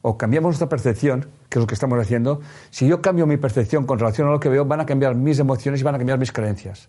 o 0.00 0.16
cambiamos 0.16 0.48
nuestra 0.48 0.70
percepción, 0.70 1.28
que 1.50 1.58
es 1.58 1.60
lo 1.60 1.66
que 1.66 1.74
estamos 1.74 2.00
haciendo. 2.00 2.40
Si 2.70 2.88
yo 2.88 3.02
cambio 3.02 3.26
mi 3.26 3.36
percepción 3.36 3.84
con 3.84 3.98
relación 3.98 4.26
a 4.28 4.30
lo 4.30 4.40
que 4.40 4.48
veo, 4.48 4.64
van 4.64 4.80
a 4.80 4.86
cambiar 4.86 5.16
mis 5.16 5.38
emociones 5.38 5.82
y 5.82 5.84
van 5.84 5.96
a 5.96 5.98
cambiar 5.98 6.18
mis 6.18 6.32
creencias. 6.32 6.88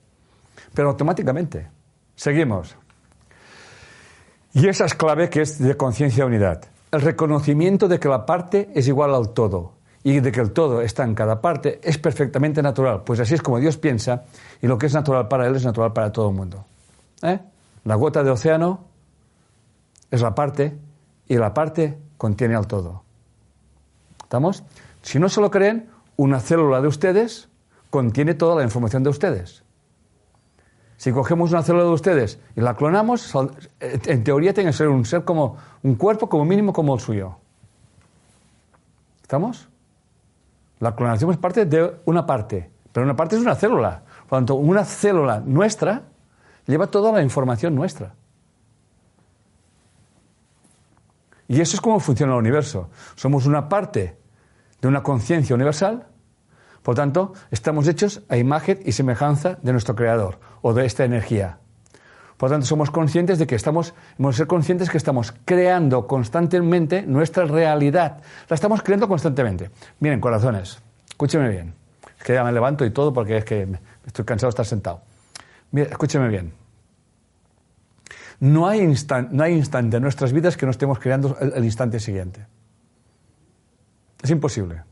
Pero 0.73 0.87
automáticamente. 0.87 1.67
Seguimos. 2.15 2.77
Y 4.53 4.69
esa 4.69 4.85
es 4.85 4.93
clave 4.93 5.29
que 5.29 5.41
es 5.41 5.59
de 5.59 5.75
conciencia 5.75 6.25
unidad. 6.25 6.61
El 6.97 7.03
reconocimiento 7.03 7.87
de 7.87 7.99
que 7.99 8.09
la 8.09 8.25
parte 8.25 8.71
es 8.73 8.87
igual 8.87 9.13
al 9.13 9.29
todo 9.29 9.73
y 10.03 10.19
de 10.19 10.31
que 10.31 10.41
el 10.41 10.51
todo 10.51 10.81
está 10.81 11.03
en 11.03 11.13
cada 11.13 11.41
parte 11.41 11.79
es 11.83 11.99
perfectamente 11.99 12.63
natural. 12.63 13.03
Pues 13.03 13.19
así 13.19 13.35
es 13.35 13.41
como 13.43 13.59
Dios 13.59 13.77
piensa 13.77 14.23
y 14.63 14.67
lo 14.67 14.79
que 14.79 14.87
es 14.87 14.95
natural 14.95 15.27
para 15.27 15.45
Él 15.45 15.55
es 15.55 15.63
natural 15.63 15.93
para 15.93 16.11
todo 16.11 16.29
el 16.29 16.35
mundo. 16.35 16.65
¿Eh? 17.21 17.39
La 17.83 17.95
gota 17.95 18.23
de 18.23 18.31
océano 18.31 18.85
es 20.09 20.21
la 20.21 20.33
parte 20.33 20.75
y 21.27 21.35
la 21.35 21.53
parte 21.53 21.99
contiene 22.17 22.55
al 22.55 22.65
todo. 22.65 23.03
¿Estamos? 24.23 24.63
Si 25.03 25.19
no 25.19 25.29
se 25.29 25.39
lo 25.39 25.51
creen, 25.51 25.91
una 26.15 26.39
célula 26.39 26.81
de 26.81 26.87
ustedes 26.87 27.47
contiene 27.91 28.33
toda 28.33 28.55
la 28.55 28.63
información 28.63 29.03
de 29.03 29.11
ustedes. 29.11 29.63
Si 30.97 31.11
cogemos 31.11 31.51
una 31.51 31.61
célula 31.61 31.83
de 31.83 31.91
ustedes 31.91 32.39
y 32.55 32.61
la 32.61 32.75
clonamos, 32.75 33.31
en 33.79 34.23
teoría 34.23 34.53
tiene 34.53 34.71
que 34.71 34.77
ser 34.77 34.87
un 34.87 35.05
ser 35.05 35.23
como 35.23 35.57
un 35.83 35.95
cuerpo 35.95 36.27
como 36.27 36.43
mínimo 36.43 36.73
como 36.73 36.95
el 36.95 36.99
suyo. 36.99 37.37
¿Estamos? 39.21 39.69
La 40.79 40.95
clonación 40.95 41.31
es 41.31 41.37
parte 41.37 41.65
de 41.65 41.99
una 42.05 42.25
parte, 42.25 42.71
pero 42.91 43.05
una 43.05 43.15
parte 43.15 43.35
es 43.35 43.41
una 43.41 43.55
célula. 43.55 44.03
Por 44.27 44.31
lo 44.33 44.37
tanto, 44.37 44.55
una 44.55 44.83
célula 44.83 45.39
nuestra 45.39 46.03
lleva 46.65 46.87
toda 46.87 47.11
la 47.11 47.21
información 47.21 47.75
nuestra. 47.75 48.15
Y 51.47 51.61
eso 51.61 51.75
es 51.75 51.81
como 51.81 51.99
funciona 51.99 52.33
el 52.33 52.39
universo. 52.39 52.89
Somos 53.15 53.45
una 53.45 53.69
parte 53.69 54.17
de 54.81 54.87
una 54.87 55.03
conciencia 55.03 55.55
universal, 55.55 56.07
por 56.87 56.95
tanto, 56.95 57.33
estamos 57.51 57.85
hechos 57.89 58.21
a 58.29 58.37
imagen 58.37 58.79
y 58.85 58.93
semejanza 58.93 59.57
de 59.61 59.73
nuestro 59.73 59.93
Creador 59.93 60.39
o 60.61 60.73
de 60.73 60.85
esta 60.85 61.03
energía. 61.03 61.57
Por 62.37 62.49
tanto, 62.49 62.65
somos 62.65 62.91
conscientes 62.91 63.37
de 63.37 63.45
que 63.45 63.55
estamos, 63.55 63.93
hemos 64.17 64.37
ser 64.37 64.47
conscientes 64.47 64.89
que 64.89 64.95
estamos 64.95 65.33
creando 65.43 66.07
constantemente 66.07 67.01
nuestra 67.01 67.43
realidad. 67.43 68.21
La 68.47 68.55
estamos 68.55 68.83
creando 68.83 69.09
constantemente. 69.09 69.69
Miren, 69.99 70.21
corazones, 70.21 70.79
escúcheme 71.09 71.49
bien. 71.49 71.73
Es 72.17 72.23
que 72.23 72.33
ya 72.33 72.45
me 72.45 72.53
levanto 72.53 72.85
y 72.85 72.91
todo 72.91 73.11
porque 73.11 73.35
es 73.35 73.43
que 73.43 73.67
estoy 74.05 74.23
cansado 74.23 74.47
de 74.47 74.51
estar 74.51 74.65
sentado. 74.65 75.01
Mira, 75.71 75.89
escúcheme 75.89 76.29
bien. 76.29 76.53
No 78.39 78.65
hay, 78.65 78.95
no 79.31 79.43
hay 79.43 79.55
instante 79.55 79.97
en 79.97 80.03
nuestras 80.03 80.31
vidas 80.31 80.55
que 80.55 80.65
no 80.65 80.71
estemos 80.71 80.99
creando 80.99 81.37
el 81.37 81.65
instante 81.65 81.99
siguiente. 81.99 82.47
Es 84.23 84.29
imposible. 84.29 84.83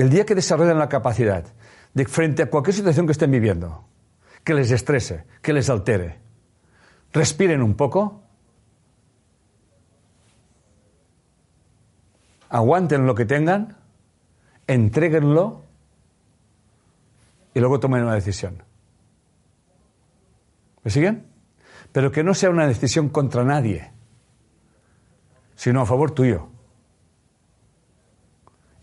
El 0.00 0.08
día 0.08 0.24
que 0.24 0.34
desarrollan 0.34 0.78
la 0.78 0.88
capacidad 0.88 1.44
de 1.92 2.06
frente 2.06 2.42
a 2.42 2.48
cualquier 2.48 2.74
situación 2.74 3.04
que 3.04 3.12
estén 3.12 3.30
viviendo, 3.30 3.84
que 4.42 4.54
les 4.54 4.70
estrese, 4.70 5.26
que 5.42 5.52
les 5.52 5.68
altere, 5.68 6.18
respiren 7.12 7.60
un 7.60 7.74
poco, 7.74 8.22
aguanten 12.48 13.04
lo 13.04 13.14
que 13.14 13.26
tengan, 13.26 13.76
entréguenlo 14.66 15.64
y 17.52 17.60
luego 17.60 17.78
tomen 17.78 18.02
una 18.02 18.14
decisión. 18.14 18.62
¿Me 20.82 20.90
siguen? 20.90 21.26
Pero 21.92 22.10
que 22.10 22.24
no 22.24 22.32
sea 22.32 22.48
una 22.48 22.66
decisión 22.66 23.10
contra 23.10 23.44
nadie, 23.44 23.92
sino 25.56 25.82
a 25.82 25.84
favor 25.84 26.12
tuyo. 26.12 26.48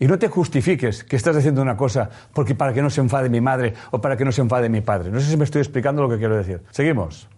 Y 0.00 0.06
no 0.06 0.18
te 0.18 0.28
justifiques 0.28 1.02
que 1.02 1.16
estás 1.16 1.36
haciendo 1.36 1.60
una 1.60 1.76
cosa 1.76 2.08
porque 2.32 2.54
para 2.54 2.72
que 2.72 2.82
no 2.82 2.90
se 2.90 3.00
enfade 3.00 3.28
mi 3.28 3.40
madre 3.40 3.74
o 3.90 4.00
para 4.00 4.16
que 4.16 4.24
no 4.24 4.30
se 4.30 4.40
enfade 4.40 4.68
mi 4.68 4.80
padre. 4.80 5.10
No 5.10 5.20
sé 5.20 5.30
si 5.30 5.36
me 5.36 5.44
estoy 5.44 5.60
explicando 5.60 6.02
lo 6.02 6.08
que 6.08 6.18
quiero 6.18 6.36
decir. 6.36 6.62
Seguimos. 6.70 7.28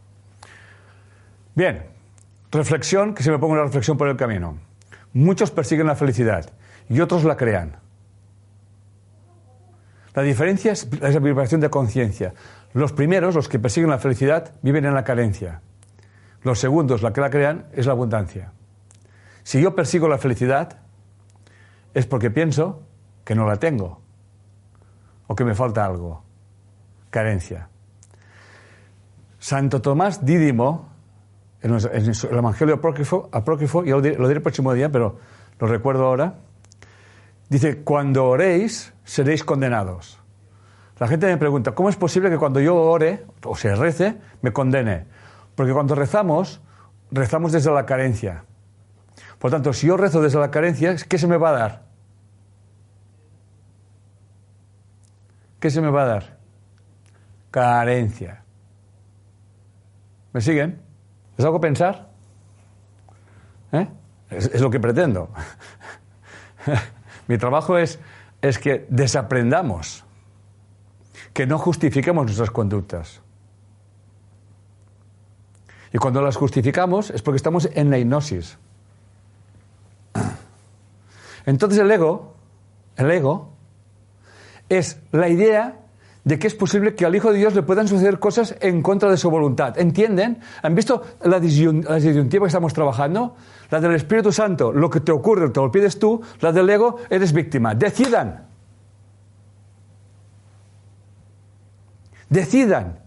Bien, 1.54 1.84
reflexión, 2.50 3.14
que 3.14 3.22
se 3.22 3.30
me 3.30 3.38
ponga 3.38 3.54
una 3.54 3.64
reflexión 3.64 3.96
por 3.96 4.08
el 4.08 4.16
camino. 4.16 4.58
Muchos 5.12 5.50
persiguen 5.50 5.86
la 5.86 5.96
felicidad 5.96 6.50
y 6.88 7.00
otros 7.00 7.24
la 7.24 7.36
crean. 7.36 7.76
La 10.14 10.22
diferencia 10.22 10.72
es 10.72 10.88
la 11.00 11.18
vibración 11.18 11.60
de 11.60 11.70
conciencia. 11.70 12.34
Los 12.72 12.92
primeros, 12.92 13.34
los 13.34 13.48
que 13.48 13.58
persiguen 13.58 13.90
la 13.90 13.98
felicidad, 13.98 14.52
viven 14.62 14.84
en 14.84 14.94
la 14.94 15.04
carencia. 15.04 15.62
Los 16.42 16.58
segundos, 16.58 17.02
la 17.02 17.12
que 17.12 17.20
la 17.20 17.30
crean, 17.30 17.66
es 17.72 17.86
la 17.86 17.92
abundancia. 17.92 18.52
Si 19.42 19.60
yo 19.60 19.74
persigo 19.74 20.08
la 20.08 20.18
felicidad, 20.18 20.79
es 21.94 22.06
porque 22.06 22.30
pienso 22.30 22.82
que 23.25 23.35
no 23.35 23.47
la 23.47 23.56
tengo 23.56 24.00
o 25.26 25.35
que 25.35 25.44
me 25.44 25.54
falta 25.54 25.85
algo. 25.85 26.23
Carencia. 27.11 27.68
Santo 29.38 29.80
Tomás 29.80 30.25
Dídimo, 30.25 30.88
en 31.62 31.75
el 31.75 32.38
Evangelio 32.38 32.75
apócrifo, 32.76 33.28
apócrifo 33.32 33.85
y 33.85 33.90
lo 33.90 34.00
diré 34.00 34.16
el 34.16 34.42
próximo 34.42 34.73
día, 34.73 34.90
pero 34.90 35.18
lo 35.59 35.66
recuerdo 35.66 36.06
ahora, 36.06 36.35
dice, 37.49 37.82
cuando 37.82 38.26
oréis 38.26 38.92
seréis 39.04 39.44
condenados. 39.44 40.20
La 40.99 41.09
gente 41.09 41.26
me 41.26 41.37
pregunta, 41.38 41.73
¿cómo 41.73 41.88
es 41.88 41.97
posible 41.97 42.28
que 42.28 42.37
cuando 42.37 42.61
yo 42.61 42.76
ore 42.76 43.25
o 43.44 43.56
se 43.56 43.75
rece, 43.75 44.18
me 44.42 44.52
condene? 44.52 45.06
Porque 45.54 45.73
cuando 45.73 45.94
rezamos, 45.94 46.61
rezamos 47.11 47.52
desde 47.52 47.73
la 47.73 47.87
carencia. 47.87 48.44
Por 49.40 49.50
tanto, 49.50 49.73
si 49.73 49.87
yo 49.87 49.97
rezo 49.97 50.20
desde 50.20 50.38
la 50.38 50.50
carencia, 50.50 50.94
¿qué 50.94 51.16
se 51.16 51.26
me 51.26 51.38
va 51.38 51.49
a 51.49 51.52
dar? 51.52 51.82
¿Qué 55.59 55.70
se 55.70 55.80
me 55.80 55.90
va 55.90 56.02
a 56.02 56.06
dar? 56.06 56.38
Carencia. 57.50 58.44
¿Me 60.35 60.42
siguen? 60.42 60.82
¿Es 61.38 61.44
algo 61.44 61.59
pensar? 61.59 62.11
¿Eh? 63.73 63.88
Es, 64.28 64.61
lo 64.61 64.70
que 64.70 64.78
pretendo. 64.78 65.30
Mi 67.26 67.38
trabajo 67.38 67.78
es, 67.78 67.99
es 68.42 68.59
que 68.59 68.87
desaprendamos, 68.90 70.04
que 71.32 71.47
no 71.47 71.56
justifiquemos 71.56 72.26
nuestras 72.26 72.50
conductas. 72.50 73.23
Y 75.94 75.99
cuando 75.99 76.20
las 76.20 76.37
justificamos 76.37 77.09
es 77.09 77.23
porque 77.23 77.37
estamos 77.37 77.70
en 77.73 77.88
la 77.88 77.97
hipnosis. 77.97 78.59
Entonces 81.47 81.78
el 81.78 81.90
ego, 81.90 82.35
el 82.97 83.11
ego, 83.11 83.50
es 84.68 85.00
la 85.12 85.28
idea 85.28 85.76
de 86.25 86.38
que 86.38 86.47
es 86.47 86.54
posible 86.54 86.94
que 86.94 87.06
al 87.06 87.14
Hijo 87.14 87.32
de 87.32 87.38
Dios 87.38 87.54
le 87.54 87.62
puedan 87.62 87.88
suceder 87.88 88.18
cosas 88.18 88.54
en 88.61 88.82
contra 88.82 89.11
de 89.11 89.16
su 89.16 89.30
voluntad. 89.30 89.78
¿Entienden? 89.78 90.40
¿Han 90.62 90.75
visto 90.75 91.02
la 91.25 91.40
disyuntiva 91.40 92.44
que 92.44 92.49
estamos 92.49 92.75
trabajando? 92.75 93.37
La 93.70 93.80
del 93.80 93.94
Espíritu 93.94 94.30
Santo, 94.30 94.73
lo 94.73 94.90
que 94.90 95.00
te 95.00 95.12
ocurre, 95.12 95.49
te 95.50 95.61
lo 95.61 95.70
pides 95.70 95.99
tú, 95.99 96.20
la 96.40 96.52
del 96.52 96.68
ego, 96.68 96.99
eres 97.09 97.32
víctima. 97.32 97.75
Decidan. 97.75 98.47
Decidan 102.28 103.00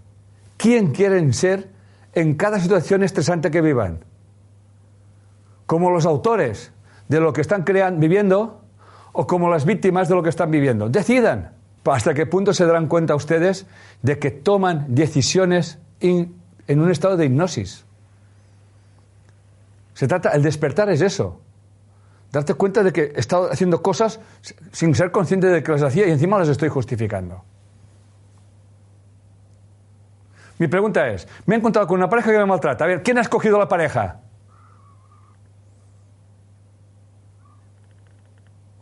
quién 0.58 0.92
quieren 0.92 1.34
ser 1.34 1.70
en 2.14 2.36
cada 2.36 2.60
situación 2.60 3.04
estresante 3.04 3.52
que 3.52 3.62
vivan. 3.62 4.04
Como 5.66 5.92
los 5.92 6.06
autores 6.06 6.72
de 7.14 7.22
lo 7.22 7.32
que 7.32 7.42
están 7.42 7.64
creando, 7.64 8.00
viviendo 8.00 8.62
o 9.12 9.28
como 9.28 9.50
las 9.50 9.66
víctimas 9.66 10.10
de 10.10 10.16
lo 10.16 10.24
que 10.24 10.30
están 10.30 10.52
viviendo. 10.52 10.90
Decidan 10.90 11.54
hasta 11.86 12.14
qué 12.14 12.26
punto 12.26 12.54
se 12.54 12.66
darán 12.66 12.88
cuenta 12.88 13.16
ustedes 13.16 13.68
de 14.02 14.18
que 14.20 14.32
toman 14.32 14.86
decisiones 14.90 15.80
en 16.00 16.34
un 16.68 16.90
estado 16.90 17.16
de 17.18 17.26
hipnosis. 17.26 17.86
Se 19.94 20.08
trata, 20.08 20.30
el 20.30 20.42
despertar 20.42 20.90
es 20.90 21.02
eso. 21.02 21.40
Darte 22.32 22.56
cuenta 22.56 22.82
de 22.82 22.92
que 22.92 23.14
he 23.16 23.20
estado 23.20 23.52
haciendo 23.52 23.84
cosas 23.84 24.20
sin 24.72 24.96
ser 24.96 25.12
consciente 25.12 25.48
de 25.48 25.62
que 25.62 25.72
las 25.72 25.84
hacía 25.84 26.08
y 26.08 26.12
encima 26.12 26.40
las 26.40 26.50
estoy 26.50 26.70
justificando. 26.70 27.44
Mi 30.58 30.68
pregunta 30.68 31.08
es, 31.10 31.28
me 31.46 31.56
he 31.56 31.58
encontrado 31.60 31.88
con 31.88 31.98
una 31.98 32.10
pareja 32.10 32.32
que 32.32 32.38
me 32.38 32.46
maltrata. 32.46 32.86
A 32.86 32.88
ver, 32.88 33.04
¿quién 33.04 33.20
ha 33.20 33.22
escogido 33.22 33.60
la 33.60 33.68
pareja? 33.68 34.23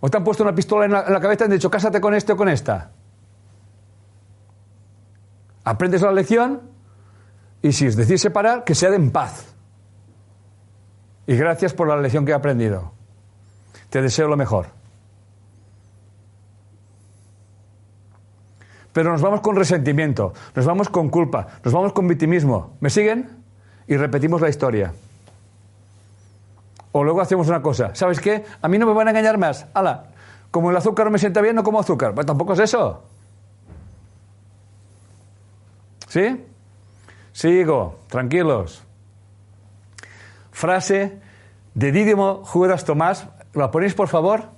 ¿O 0.01 0.09
te 0.09 0.17
han 0.17 0.23
puesto 0.23 0.43
una 0.43 0.53
pistola 0.53 0.85
en 0.85 0.91
la, 0.91 1.19
cabeza 1.21 1.43
y 1.43 1.45
han 1.45 1.51
dicho, 1.51 1.69
cásate 1.69 2.01
con 2.01 2.13
este 2.15 2.33
o 2.33 2.37
con 2.37 2.49
esta? 2.49 2.91
Aprendes 5.63 6.01
la 6.01 6.11
lección 6.11 6.61
y 7.61 7.71
si 7.71 7.87
os 7.87 7.95
decís 7.95 8.19
separar, 8.19 8.63
que 8.63 8.73
sea 8.73 8.89
de 8.89 8.95
en 8.95 9.11
paz. 9.11 9.53
Y 11.27 11.35
gracias 11.35 11.73
por 11.75 11.87
la 11.87 11.97
lección 11.97 12.25
que 12.25 12.31
he 12.31 12.35
aprendido. 12.35 12.93
Te 13.91 14.01
deseo 14.01 14.27
lo 14.27 14.35
mejor. 14.35 14.67
Pero 18.91 19.11
nos 19.11 19.21
vamos 19.21 19.41
con 19.41 19.55
resentimiento, 19.55 20.33
nos 20.55 20.65
vamos 20.65 20.89
con 20.89 21.09
culpa, 21.09 21.47
nos 21.63 21.73
vamos 21.73 21.93
con 21.93 22.07
victimismo. 22.07 22.75
¿Me 22.79 22.89
siguen? 22.89 23.43
Y 23.87 23.97
repetimos 23.97 24.41
la 24.41 24.49
historia. 24.49 24.93
O 26.91 27.03
luego 27.03 27.21
hacemos 27.21 27.47
una 27.47 27.61
cosa, 27.61 27.95
¿sabes 27.95 28.19
qué? 28.19 28.43
A 28.61 28.67
mí 28.67 28.77
no 28.77 28.85
me 28.85 28.93
van 28.93 29.07
a 29.07 29.11
engañar 29.11 29.37
más. 29.37 29.65
Ala, 29.73 30.07
como 30.51 30.71
el 30.71 30.77
azúcar 30.77 31.05
no 31.05 31.11
me 31.11 31.19
sienta 31.19 31.41
bien, 31.41 31.55
no 31.55 31.63
como 31.63 31.79
azúcar. 31.79 32.13
Pues 32.13 32.27
tampoco 32.27 32.53
es 32.53 32.59
eso. 32.59 33.03
¿Sí? 36.07 36.45
Sigo, 37.31 37.99
tranquilos. 38.09 38.83
Frase 40.51 41.19
de 41.73 41.91
Dídimo 41.93 42.43
Judas 42.43 42.83
Tomás. 42.83 43.27
¿La 43.53 43.71
ponéis, 43.71 43.93
por 43.93 44.09
favor? 44.09 44.49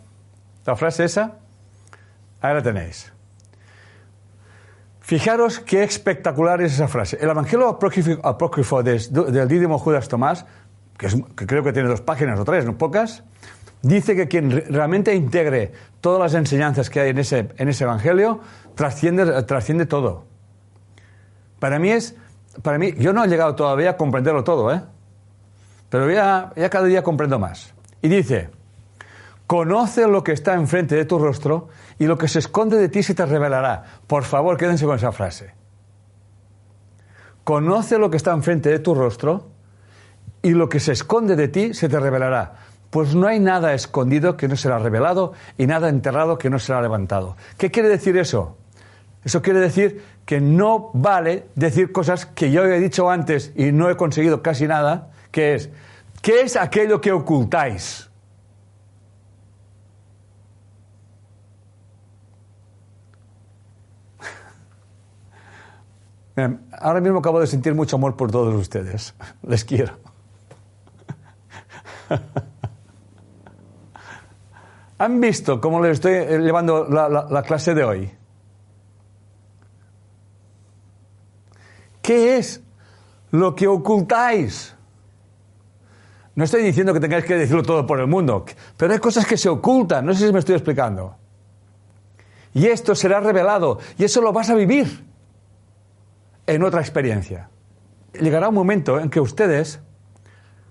La 0.65 0.75
frase 0.75 1.03
esa. 1.03 1.37
Ahí 2.41 2.55
la 2.55 2.63
tenéis. 2.63 3.13
Fijaros 4.99 5.59
qué 5.59 5.83
espectacular 5.83 6.61
es 6.61 6.73
esa 6.73 6.87
frase. 6.87 7.17
El 7.21 7.29
Evangelio 7.29 7.67
apócrifo 7.67 8.81
del 8.81 9.47
Dídimo 9.47 9.77
Judas 9.77 10.07
Tomás, 10.07 10.45
que, 10.97 11.07
creo 11.45 11.63
que 11.63 11.73
tiene 11.73 11.89
dos 11.89 12.01
páginas 12.01 12.39
o 12.39 12.45
tres, 12.45 12.65
no 12.65 12.77
pocas, 12.77 13.23
dice 13.81 14.15
que 14.15 14.27
quien 14.27 14.51
realmente 14.69 15.13
integre 15.15 15.71
todas 16.01 16.19
las 16.19 16.33
enseñanzas 16.33 16.89
que 16.89 16.99
hay 16.99 17.09
en 17.09 17.19
ese, 17.19 17.49
en 17.57 17.69
ese 17.69 17.83
Evangelio 17.83 18.39
trasciende, 18.75 19.43
trasciende 19.43 19.85
todo. 19.85 20.25
Para 21.59 21.79
mí 21.79 21.89
es, 21.91 22.15
para 22.61 22.77
mí, 22.77 22.93
yo 22.97 23.13
no 23.13 23.23
he 23.23 23.27
llegado 23.27 23.55
todavía 23.55 23.91
a 23.91 23.97
comprenderlo 23.97 24.43
todo, 24.43 24.73
¿eh? 24.73 24.81
Pero 25.89 26.09
ya 26.11 26.51
cada 26.69 26.85
día 26.85 27.03
comprendo 27.03 27.37
más. 27.37 27.73
Y 28.01 28.09
dice, 28.09 28.49
conoce 29.47 30.07
lo 30.07 30.23
que 30.23 30.31
está 30.31 30.55
enfrente 30.55 30.95
de 30.95 31.05
tu 31.05 31.19
rostro 31.19 31.69
y 31.99 32.05
lo 32.05 32.17
que 32.17 32.27
se 32.27 32.39
esconde 32.39 32.77
de 32.77 32.89
ti 32.89 33.03
se 33.03 33.13
te 33.13 33.25
revelará. 33.25 33.83
Por 34.07 34.23
favor, 34.23 34.57
quédense 34.57 34.85
con 34.85 34.95
esa 34.95 35.11
frase. 35.11 35.53
Conoce 37.43 37.97
lo 37.97 38.09
que 38.09 38.17
está 38.17 38.31
enfrente 38.31 38.69
de 38.69 38.79
tu 38.79 38.95
rostro 38.95 39.52
y 40.43 40.51
lo 40.51 40.69
que 40.69 40.79
se 40.79 40.91
esconde 40.91 41.35
de 41.35 41.47
ti 41.47 41.73
se 41.73 41.89
te 41.89 41.99
revelará. 41.99 42.53
Pues 42.91 43.15
no 43.15 43.25
hay 43.27 43.39
nada 43.39 43.73
escondido 43.73 44.37
que 44.37 44.47
no 44.47 44.55
será 44.55 44.77
revelado 44.77 45.33
y 45.57 45.65
nada 45.65 45.89
enterrado 45.89 46.37
que 46.37 46.51
no 46.51 46.59
será 46.59 46.79
levantado. 46.81 47.35
¿Qué 47.57 47.71
quiere 47.71 47.89
decir 47.89 48.15
eso? 48.17 48.57
Eso 49.23 49.41
quiere 49.41 49.59
decir 49.59 50.03
que 50.25 50.39
no 50.41 50.91
vale 50.93 51.47
decir 51.55 51.91
cosas 51.91 52.27
que 52.27 52.51
yo 52.51 52.65
he 52.65 52.79
dicho 52.79 53.09
antes 53.09 53.51
y 53.55 53.71
no 53.71 53.89
he 53.89 53.95
conseguido 53.95 54.43
casi 54.43 54.67
nada, 54.67 55.11
que 55.31 55.55
es, 55.55 55.71
¿qué 56.21 56.41
es 56.41 56.57
aquello 56.57 57.01
que 57.01 57.11
ocultáis? 57.13 58.11
ahora 66.79 66.99
mismo 66.99 67.19
acabo 67.19 67.39
de 67.39 67.47
sentir 67.47 67.73
mucho 67.73 67.95
amor 67.95 68.17
por 68.17 68.29
todos 68.29 68.53
ustedes. 68.53 69.15
Les 69.41 69.63
quiero. 69.63 70.12
¿Han 75.03 75.19
visto 75.19 75.59
cómo 75.59 75.81
les 75.81 75.99
estoy 75.99 76.13
llevando 76.41 76.87
la, 76.87 77.43
clase 77.43 77.73
de 77.73 77.83
hoy? 77.83 78.09
¿Qué 82.01 82.37
es 82.37 82.63
lo 83.31 83.53
que 83.53 83.67
ocultáis? 83.67 84.73
No 86.35 86.45
estoy 86.45 86.63
diciendo 86.63 86.93
que 86.93 87.01
tengáis 87.01 87.25
que 87.25 87.35
decirlo 87.35 87.63
todo 87.63 87.85
por 87.85 87.99
el 87.99 88.07
mundo, 88.07 88.45
pero 88.77 88.93
hay 88.93 88.99
cosas 88.99 89.25
que 89.27 89.35
se 89.35 89.49
ocultan, 89.49 90.05
no 90.05 90.13
sé 90.13 90.25
si 90.25 90.31
me 90.31 90.39
estoy 90.39 90.55
explicando. 90.55 91.17
Y 92.53 92.67
esto 92.67 92.95
será 92.95 93.19
revelado, 93.19 93.79
y 93.97 94.05
eso 94.05 94.21
lo 94.21 94.31
vas 94.31 94.51
a 94.51 94.55
vivir 94.55 95.05
en 96.47 96.63
otra 96.63 96.79
experiencia. 96.79 97.49
Llegará 98.13 98.47
un 98.47 98.55
momento 98.55 99.01
en 99.01 99.09
que 99.09 99.19
ustedes, 99.19 99.81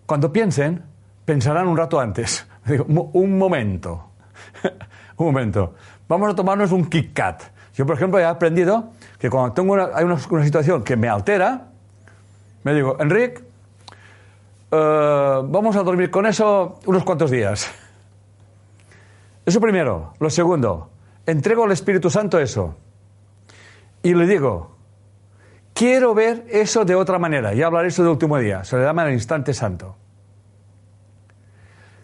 cuando 0.07 0.33
piensen, 0.33 0.87
pensarán 1.27 1.69
un 1.69 1.77
rato 1.77 2.01
antes. 2.01 2.47
Un 3.13 3.37
momento. 3.37 4.12
un 5.17 5.27
momento. 5.27 5.75
Vamos 6.09 6.33
a 6.33 6.35
tomarnos 6.35 6.73
un 6.73 6.87
Kit 6.87 7.13
Kat. 7.13 7.43
Yo, 7.75 7.87
por 7.87 7.97
ejemplo, 7.97 8.19
he 8.19 8.25
aprendido 8.25 8.93
que 9.19 9.31
cuando 9.31 9.53
tengo 9.55 9.73
una, 9.73 9.91
hay 9.95 10.05
una, 10.05 10.19
situación 10.19 10.83
que 10.83 10.97
me 10.97 11.09
altera, 11.09 11.69
me 12.65 12.75
digo, 12.75 12.97
Enrique, 13.01 13.43
eh, 14.71 15.41
vamos 15.45 15.77
a 15.77 15.83
dormir 15.83 16.11
con 16.11 16.27
eso 16.27 16.81
unos 16.87 17.05
cuantos 17.05 17.31
días. 17.31 17.71
Eso 19.45 19.61
primero. 19.61 20.15
Lo 20.21 20.31
segundo, 20.31 20.91
entrego 21.27 21.65
al 21.65 21.73
Espíritu 21.73 22.11
Santo 22.11 22.39
eso. 22.39 22.77
Y 24.03 24.15
le 24.15 24.27
digo, 24.27 24.77
quiero 25.73 26.15
ver 26.15 26.45
eso 26.51 26.85
de 26.85 26.95
otra 26.95 27.19
manera. 27.19 27.55
Y 27.55 27.63
hablar 27.63 27.87
eso 27.87 28.03
del 28.03 28.13
último 28.13 28.39
día. 28.39 28.65
Se 28.65 28.77
le 28.77 28.85
llama 28.85 29.07
el 29.07 29.15
instante 29.15 29.55
santo. 29.55 29.97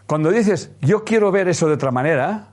Cuando 0.08 0.30
dices, 0.30 0.70
yo 0.80 1.04
quiero 1.04 1.30
ver 1.30 1.48
eso 1.48 1.68
de 1.68 1.74
otra 1.74 1.90
manera, 1.90 2.48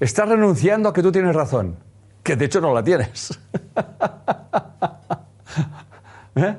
estás 0.00 0.30
renunciando 0.30 0.88
a 0.88 0.94
que 0.94 1.02
tú 1.02 1.12
tienes 1.12 1.36
razón, 1.36 1.76
que 2.22 2.36
de 2.36 2.46
hecho 2.46 2.62
no 2.62 2.72
la 2.72 2.82
tienes. 2.82 3.38
¿Eh? 6.36 6.56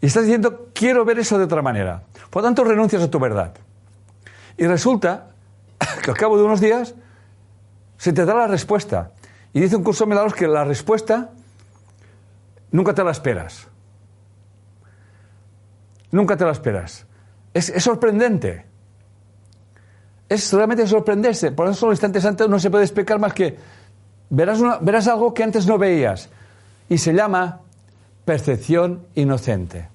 Y 0.00 0.06
estás 0.06 0.24
diciendo, 0.24 0.70
quiero 0.74 1.04
ver 1.04 1.20
eso 1.20 1.38
de 1.38 1.44
otra 1.44 1.62
manera. 1.62 2.02
Por 2.30 2.42
tanto, 2.42 2.64
renuncias 2.64 3.00
a 3.00 3.08
tu 3.08 3.20
verdad. 3.20 3.54
Y 4.56 4.66
resulta 4.66 5.28
que 6.02 6.10
al 6.10 6.16
cabo 6.16 6.36
de 6.36 6.42
unos 6.42 6.60
días 6.60 6.96
se 7.96 8.12
te 8.12 8.24
da 8.24 8.34
la 8.34 8.48
respuesta. 8.48 9.12
Y 9.52 9.60
dice 9.60 9.76
un 9.76 9.84
curso 9.84 10.02
de 10.02 10.10
milagros 10.10 10.34
que 10.34 10.48
la 10.48 10.64
respuesta 10.64 11.30
nunca 12.72 12.92
te 12.92 13.04
la 13.04 13.12
esperas. 13.12 13.68
Nunca 16.10 16.36
te 16.36 16.44
la 16.44 16.50
esperas. 16.50 17.06
Es, 17.54 17.68
es 17.68 17.84
sorprendente 17.84 18.67
es 20.28 20.52
realmente 20.52 20.86
sorprenderse. 20.86 21.52
Por 21.52 21.68
eso, 21.68 21.86
los 21.86 21.94
instantes 21.94 22.24
antes 22.24 22.48
no 22.48 22.58
se 22.58 22.70
puede 22.70 22.84
explicar 22.84 23.18
más 23.18 23.32
que 23.32 23.56
verás, 24.30 24.60
verás 24.80 25.08
algo 25.08 25.32
que 25.32 25.42
antes 25.42 25.66
no 25.66 25.78
veías. 25.78 26.28
Y 26.88 26.98
se 26.98 27.12
llama 27.12 27.60
percepción 28.24 29.06
inocente. 29.14 29.88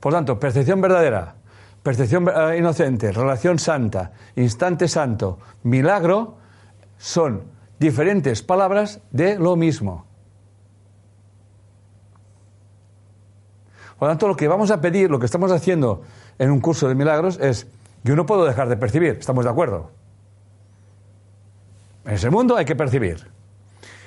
Por 0.00 0.12
tanto, 0.12 0.38
percepción 0.38 0.80
verdadera, 0.80 1.34
percepción 1.82 2.28
eh, 2.28 2.58
inocente, 2.58 3.12
relación 3.12 3.58
santa, 3.58 4.12
instante 4.36 4.88
santo, 4.88 5.38
milagro, 5.62 6.36
son 6.98 7.44
diferentes 7.78 8.42
palabras 8.42 9.00
de 9.10 9.38
lo 9.38 9.56
mismo. 9.56 10.06
Por 13.98 14.08
lo 14.08 14.12
tanto, 14.12 14.28
lo 14.28 14.36
que 14.36 14.46
vamos 14.46 14.70
a 14.70 14.80
pedir, 14.80 15.10
lo 15.10 15.18
que 15.18 15.26
estamos 15.26 15.50
haciendo 15.50 16.02
en 16.38 16.50
un 16.50 16.60
curso 16.60 16.88
de 16.88 16.94
milagros 16.94 17.38
es, 17.40 17.66
yo 18.04 18.16
no 18.16 18.26
puedo 18.26 18.44
dejar 18.44 18.68
de 18.68 18.76
percibir, 18.76 19.16
¿estamos 19.18 19.44
de 19.44 19.50
acuerdo? 19.50 19.90
En 22.04 22.14
ese 22.14 22.30
mundo 22.30 22.56
hay 22.56 22.64
que 22.64 22.76
percibir. 22.76 23.28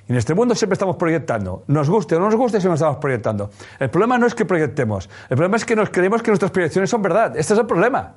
Y 0.08 0.12
en 0.14 0.18
este 0.18 0.34
mundo 0.34 0.56
siempre 0.56 0.74
estamos 0.74 0.96
proyectando. 0.96 1.64
Nos 1.68 1.90
guste 1.90 2.16
o 2.16 2.20
no 2.20 2.26
nos 2.26 2.36
guste, 2.36 2.60
siempre 2.60 2.76
estamos 2.76 2.98
proyectando. 2.98 3.52
El 3.80 3.90
problema 3.90 4.18
no 4.18 4.26
es 4.26 4.34
que 4.34 4.46
proyectemos, 4.46 5.10
el 5.30 5.36
problema 5.36 5.58
es 5.58 5.66
que 5.66 5.76
nos 5.76 5.90
creemos 5.90 6.22
que 6.22 6.32
nuestras 6.32 6.52
proyecciones 6.52 6.90
son 6.90 7.02
verdad. 7.02 7.38
Este 7.38 7.54
es 7.54 7.60
el 7.60 7.66
problema. 7.66 8.16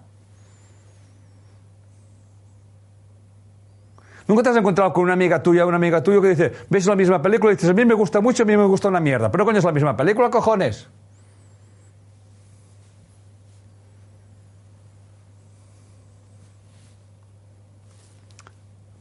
Nunca 4.29 4.45
te 4.45 4.51
has 4.51 4.57
encontrado 4.57 4.93
con 4.93 5.05
una 5.05 5.13
amiga 5.15 5.43
tuya 5.43 5.67
una 5.67 5.77
amiga 5.77 6.03
tuya 6.03 6.21
que 6.21 6.29
dice, 6.29 6.53
ves 6.71 6.87
la 6.87 6.97
misma 6.97 7.21
película 7.21 7.53
y 7.53 7.57
dices, 7.57 7.69
a 7.69 7.75
mí 7.75 7.85
me 7.85 7.95
gusta 7.95 8.21
mucho, 8.21 8.45
a 8.45 8.47
mí 8.47 8.57
me 8.57 8.65
gusta 8.65 8.89
una 8.89 9.01
mierda. 9.01 9.31
Pero 9.31 9.45
coño, 9.45 9.59
es 9.59 9.65
la 9.65 9.73
misma 9.73 9.97
película, 9.97 10.31
cojones. 10.31 10.89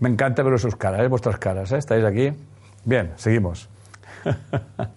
Me 0.01 0.09
encanta 0.09 0.41
ver 0.41 0.59
sus 0.59 0.75
caras, 0.75 1.01
¿eh? 1.01 1.07
vuestras 1.07 1.37
caras. 1.37 1.71
¿eh? 1.71 1.77
¿Estáis 1.77 2.03
aquí? 2.03 2.33
Bien, 2.85 3.13
seguimos. 3.17 3.69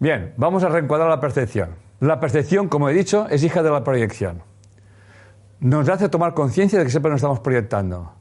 Bien, 0.00 0.34
vamos 0.36 0.64
a 0.64 0.68
reencuadrar 0.68 1.08
la 1.08 1.20
percepción. 1.20 1.70
La 2.00 2.18
percepción, 2.18 2.68
como 2.68 2.88
he 2.88 2.92
dicho, 2.92 3.28
es 3.30 3.44
hija 3.44 3.62
de 3.62 3.70
la 3.70 3.84
proyección. 3.84 4.42
Nos 5.60 5.88
hace 5.88 6.08
tomar 6.08 6.34
conciencia 6.34 6.80
de 6.80 6.84
que 6.84 6.90
siempre 6.90 7.10
nos 7.10 7.18
estamos 7.18 7.38
proyectando. 7.38 8.12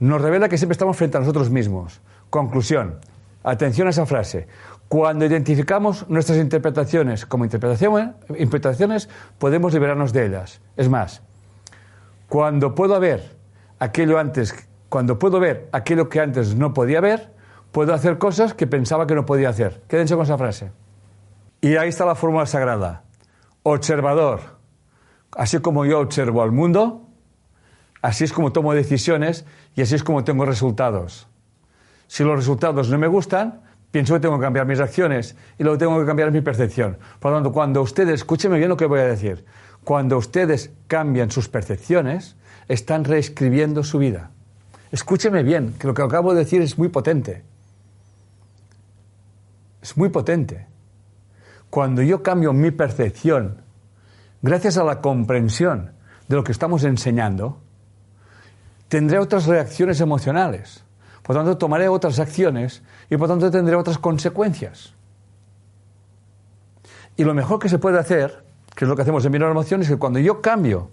Nos 0.00 0.20
revela 0.20 0.48
que 0.48 0.58
siempre 0.58 0.72
estamos 0.72 0.96
frente 0.96 1.16
a 1.16 1.20
nosotros 1.20 1.48
mismos. 1.48 2.00
Conclusión. 2.28 2.98
Atención 3.44 3.86
a 3.86 3.90
esa 3.90 4.04
frase. 4.04 4.48
Cuando 4.88 5.24
identificamos 5.24 6.08
nuestras 6.08 6.38
interpretaciones 6.38 7.24
como 7.24 7.44
interpretaciones, 7.44 8.16
interpretaciones 8.30 9.08
podemos 9.38 9.72
liberarnos 9.72 10.12
de 10.12 10.26
ellas. 10.26 10.60
Es 10.76 10.88
más, 10.88 11.22
cuando 12.28 12.74
puedo 12.74 12.98
ver 12.98 13.36
aquello 13.78 14.18
antes 14.18 14.67
cuando 14.88 15.18
puedo 15.18 15.40
ver 15.40 15.68
aquello 15.72 16.08
que 16.08 16.20
antes 16.20 16.54
no 16.54 16.72
podía 16.72 17.00
ver, 17.00 17.32
puedo 17.72 17.92
hacer 17.92 18.18
cosas 18.18 18.54
que 18.54 18.66
pensaba 18.66 19.06
que 19.06 19.14
no 19.14 19.26
podía 19.26 19.50
hacer. 19.50 19.82
Quédense 19.88 20.14
con 20.14 20.24
esa 20.24 20.38
frase. 20.38 20.72
Y 21.60 21.76
ahí 21.76 21.88
está 21.88 22.06
la 22.06 22.14
fórmula 22.14 22.46
sagrada. 22.46 23.04
Observador. 23.62 24.40
Así 25.32 25.58
como 25.58 25.84
yo 25.84 26.00
observo 26.00 26.42
al 26.42 26.52
mundo, 26.52 27.06
así 28.00 28.24
es 28.24 28.32
como 28.32 28.52
tomo 28.52 28.72
decisiones 28.72 29.44
y 29.74 29.82
así 29.82 29.94
es 29.94 30.02
como 30.02 30.24
tengo 30.24 30.46
resultados. 30.46 31.28
Si 32.06 32.24
los 32.24 32.36
resultados 32.36 32.88
no 32.88 32.96
me 32.96 33.08
gustan, 33.08 33.60
pienso 33.90 34.14
que 34.14 34.20
tengo 34.20 34.38
que 34.38 34.44
cambiar 34.44 34.66
mis 34.66 34.80
acciones 34.80 35.36
y 35.58 35.64
luego 35.64 35.76
tengo 35.76 36.00
que 36.00 36.06
cambiar 36.06 36.32
mi 36.32 36.40
percepción. 36.40 36.96
Por 37.20 37.32
lo 37.32 37.36
tanto, 37.36 37.52
cuando 37.52 37.82
ustedes, 37.82 38.14
escúchenme 38.14 38.56
bien 38.56 38.70
lo 38.70 38.76
que 38.78 38.86
voy 38.86 39.00
a 39.00 39.04
decir, 39.04 39.44
cuando 39.84 40.16
ustedes 40.16 40.70
cambian 40.86 41.30
sus 41.30 41.48
percepciones, 41.48 42.36
están 42.68 43.04
reescribiendo 43.04 43.84
su 43.84 43.98
vida. 43.98 44.30
Escúcheme 44.90 45.42
bien, 45.42 45.74
que 45.78 45.86
lo 45.86 45.94
que 45.94 46.02
acabo 46.02 46.32
de 46.32 46.40
decir 46.40 46.62
es 46.62 46.78
muy 46.78 46.88
potente. 46.88 47.44
Es 49.82 49.96
muy 49.96 50.08
potente. 50.08 50.66
Cuando 51.70 52.02
yo 52.02 52.22
cambio 52.22 52.52
mi 52.52 52.70
percepción, 52.70 53.62
gracias 54.40 54.78
a 54.78 54.84
la 54.84 55.00
comprensión 55.00 55.92
de 56.28 56.36
lo 56.36 56.44
que 56.44 56.52
estamos 56.52 56.84
enseñando, 56.84 57.60
tendré 58.88 59.18
otras 59.18 59.46
reacciones 59.46 60.00
emocionales. 60.00 60.84
Por 61.22 61.36
tanto, 61.36 61.58
tomaré 61.58 61.88
otras 61.88 62.18
acciones 62.18 62.82
y 63.10 63.16
por 63.16 63.28
tanto 63.28 63.50
tendré 63.50 63.76
otras 63.76 63.98
consecuencias. 63.98 64.94
Y 67.16 67.24
lo 67.24 67.34
mejor 67.34 67.58
que 67.58 67.68
se 67.68 67.78
puede 67.78 67.98
hacer, 67.98 68.44
que 68.74 68.84
es 68.84 68.88
lo 68.88 68.96
que 68.96 69.02
hacemos 69.02 69.24
en 69.24 69.32
Mirar 69.32 69.50
Emoción, 69.50 69.82
es 69.82 69.88
que 69.88 69.96
cuando 69.96 70.20
yo 70.20 70.40
cambio 70.40 70.90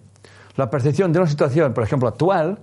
la 0.57 0.69
percepción 0.69 1.13
de 1.13 1.19
una 1.19 1.29
situación, 1.29 1.73
por 1.73 1.83
ejemplo, 1.83 2.09
actual, 2.09 2.59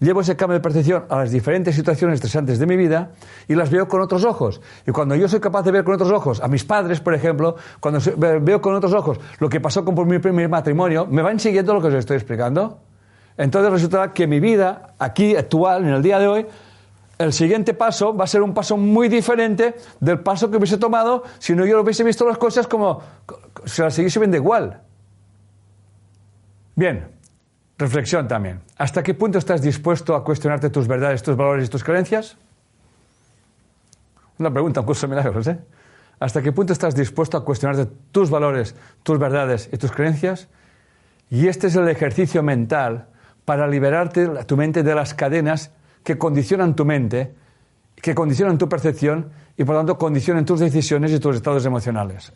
llevo 0.00 0.20
ese 0.20 0.36
cambio 0.36 0.54
de 0.54 0.60
percepción 0.60 1.04
a 1.08 1.16
las 1.16 1.30
diferentes 1.30 1.74
situaciones 1.74 2.14
estresantes 2.14 2.58
de 2.58 2.66
mi 2.66 2.76
vida 2.76 3.10
y 3.48 3.54
las 3.54 3.70
veo 3.70 3.88
con 3.88 4.00
otros 4.00 4.24
ojos. 4.24 4.60
Y 4.86 4.92
cuando 4.92 5.14
yo 5.14 5.28
soy 5.28 5.40
capaz 5.40 5.62
de 5.62 5.72
ver 5.72 5.84
con 5.84 5.94
otros 5.94 6.10
ojos 6.10 6.40
a 6.40 6.48
mis 6.48 6.64
padres, 6.64 7.00
por 7.00 7.14
ejemplo, 7.14 7.56
cuando 7.80 8.00
veo 8.16 8.60
con 8.60 8.74
otros 8.74 8.92
ojos 8.92 9.18
lo 9.38 9.48
que 9.48 9.60
pasó 9.60 9.84
con 9.84 10.08
mi 10.08 10.18
primer 10.18 10.48
matrimonio, 10.48 11.06
¿me 11.06 11.22
van 11.22 11.40
siguiendo 11.40 11.74
lo 11.74 11.80
que 11.80 11.88
os 11.88 11.94
estoy 11.94 12.16
explicando? 12.16 12.80
Entonces 13.36 13.70
resultará 13.70 14.12
que 14.12 14.26
mi 14.26 14.40
vida, 14.40 14.94
aquí, 14.98 15.36
actual, 15.36 15.84
en 15.84 15.90
el 15.90 16.02
día 16.02 16.18
de 16.18 16.26
hoy, 16.26 16.46
el 17.18 17.32
siguiente 17.32 17.74
paso 17.74 18.16
va 18.16 18.24
a 18.24 18.26
ser 18.26 18.42
un 18.42 18.54
paso 18.54 18.76
muy 18.76 19.08
diferente 19.08 19.74
del 20.00 20.20
paso 20.20 20.50
que 20.50 20.56
hubiese 20.56 20.78
tomado 20.78 21.24
si 21.38 21.54
no 21.54 21.66
yo 21.66 21.80
hubiese 21.80 22.04
visto 22.04 22.26
las 22.26 22.38
cosas 22.38 22.66
como 22.68 23.02
si 23.64 23.82
las 23.82 23.94
siguiese 23.94 24.20
viendo 24.20 24.36
igual. 24.36 24.82
Bien, 26.76 27.08
Reflexión 27.78 28.26
también. 28.26 28.60
¿Hasta 28.76 29.04
qué 29.04 29.14
punto 29.14 29.38
estás 29.38 29.62
dispuesto 29.62 30.16
a 30.16 30.24
cuestionarte 30.24 30.68
tus 30.68 30.88
verdades, 30.88 31.22
tus 31.22 31.36
valores 31.36 31.68
y 31.68 31.70
tus 31.70 31.84
creencias? 31.84 32.36
Una 34.38 34.50
pregunta, 34.50 34.80
un 34.80 34.86
curso 34.86 35.06
de 35.06 35.14
milagros, 35.14 35.46
¿eh? 35.46 35.58
¿Hasta 36.18 36.42
qué 36.42 36.50
punto 36.50 36.72
estás 36.72 36.96
dispuesto 36.96 37.36
a 37.36 37.44
cuestionarte 37.44 37.88
tus 38.10 38.30
valores, 38.30 38.74
tus 39.04 39.18
verdades 39.20 39.68
y 39.72 39.76
tus 39.76 39.92
creencias? 39.92 40.48
Y 41.30 41.46
este 41.46 41.68
es 41.68 41.76
el 41.76 41.88
ejercicio 41.88 42.42
mental 42.42 43.06
para 43.44 43.68
liberarte 43.68 44.26
tu 44.44 44.56
mente 44.56 44.82
de 44.82 44.94
las 44.96 45.14
cadenas 45.14 45.70
que 46.02 46.18
condicionan 46.18 46.74
tu 46.74 46.84
mente, 46.84 47.32
que 47.94 48.14
condicionan 48.14 48.58
tu 48.58 48.68
percepción 48.68 49.30
y 49.56 49.62
por 49.62 49.74
lo 49.74 49.80
tanto 49.80 49.98
condicionan 49.98 50.44
tus 50.44 50.58
decisiones 50.58 51.12
y 51.12 51.20
tus 51.20 51.36
estados 51.36 51.64
emocionales. 51.64 52.32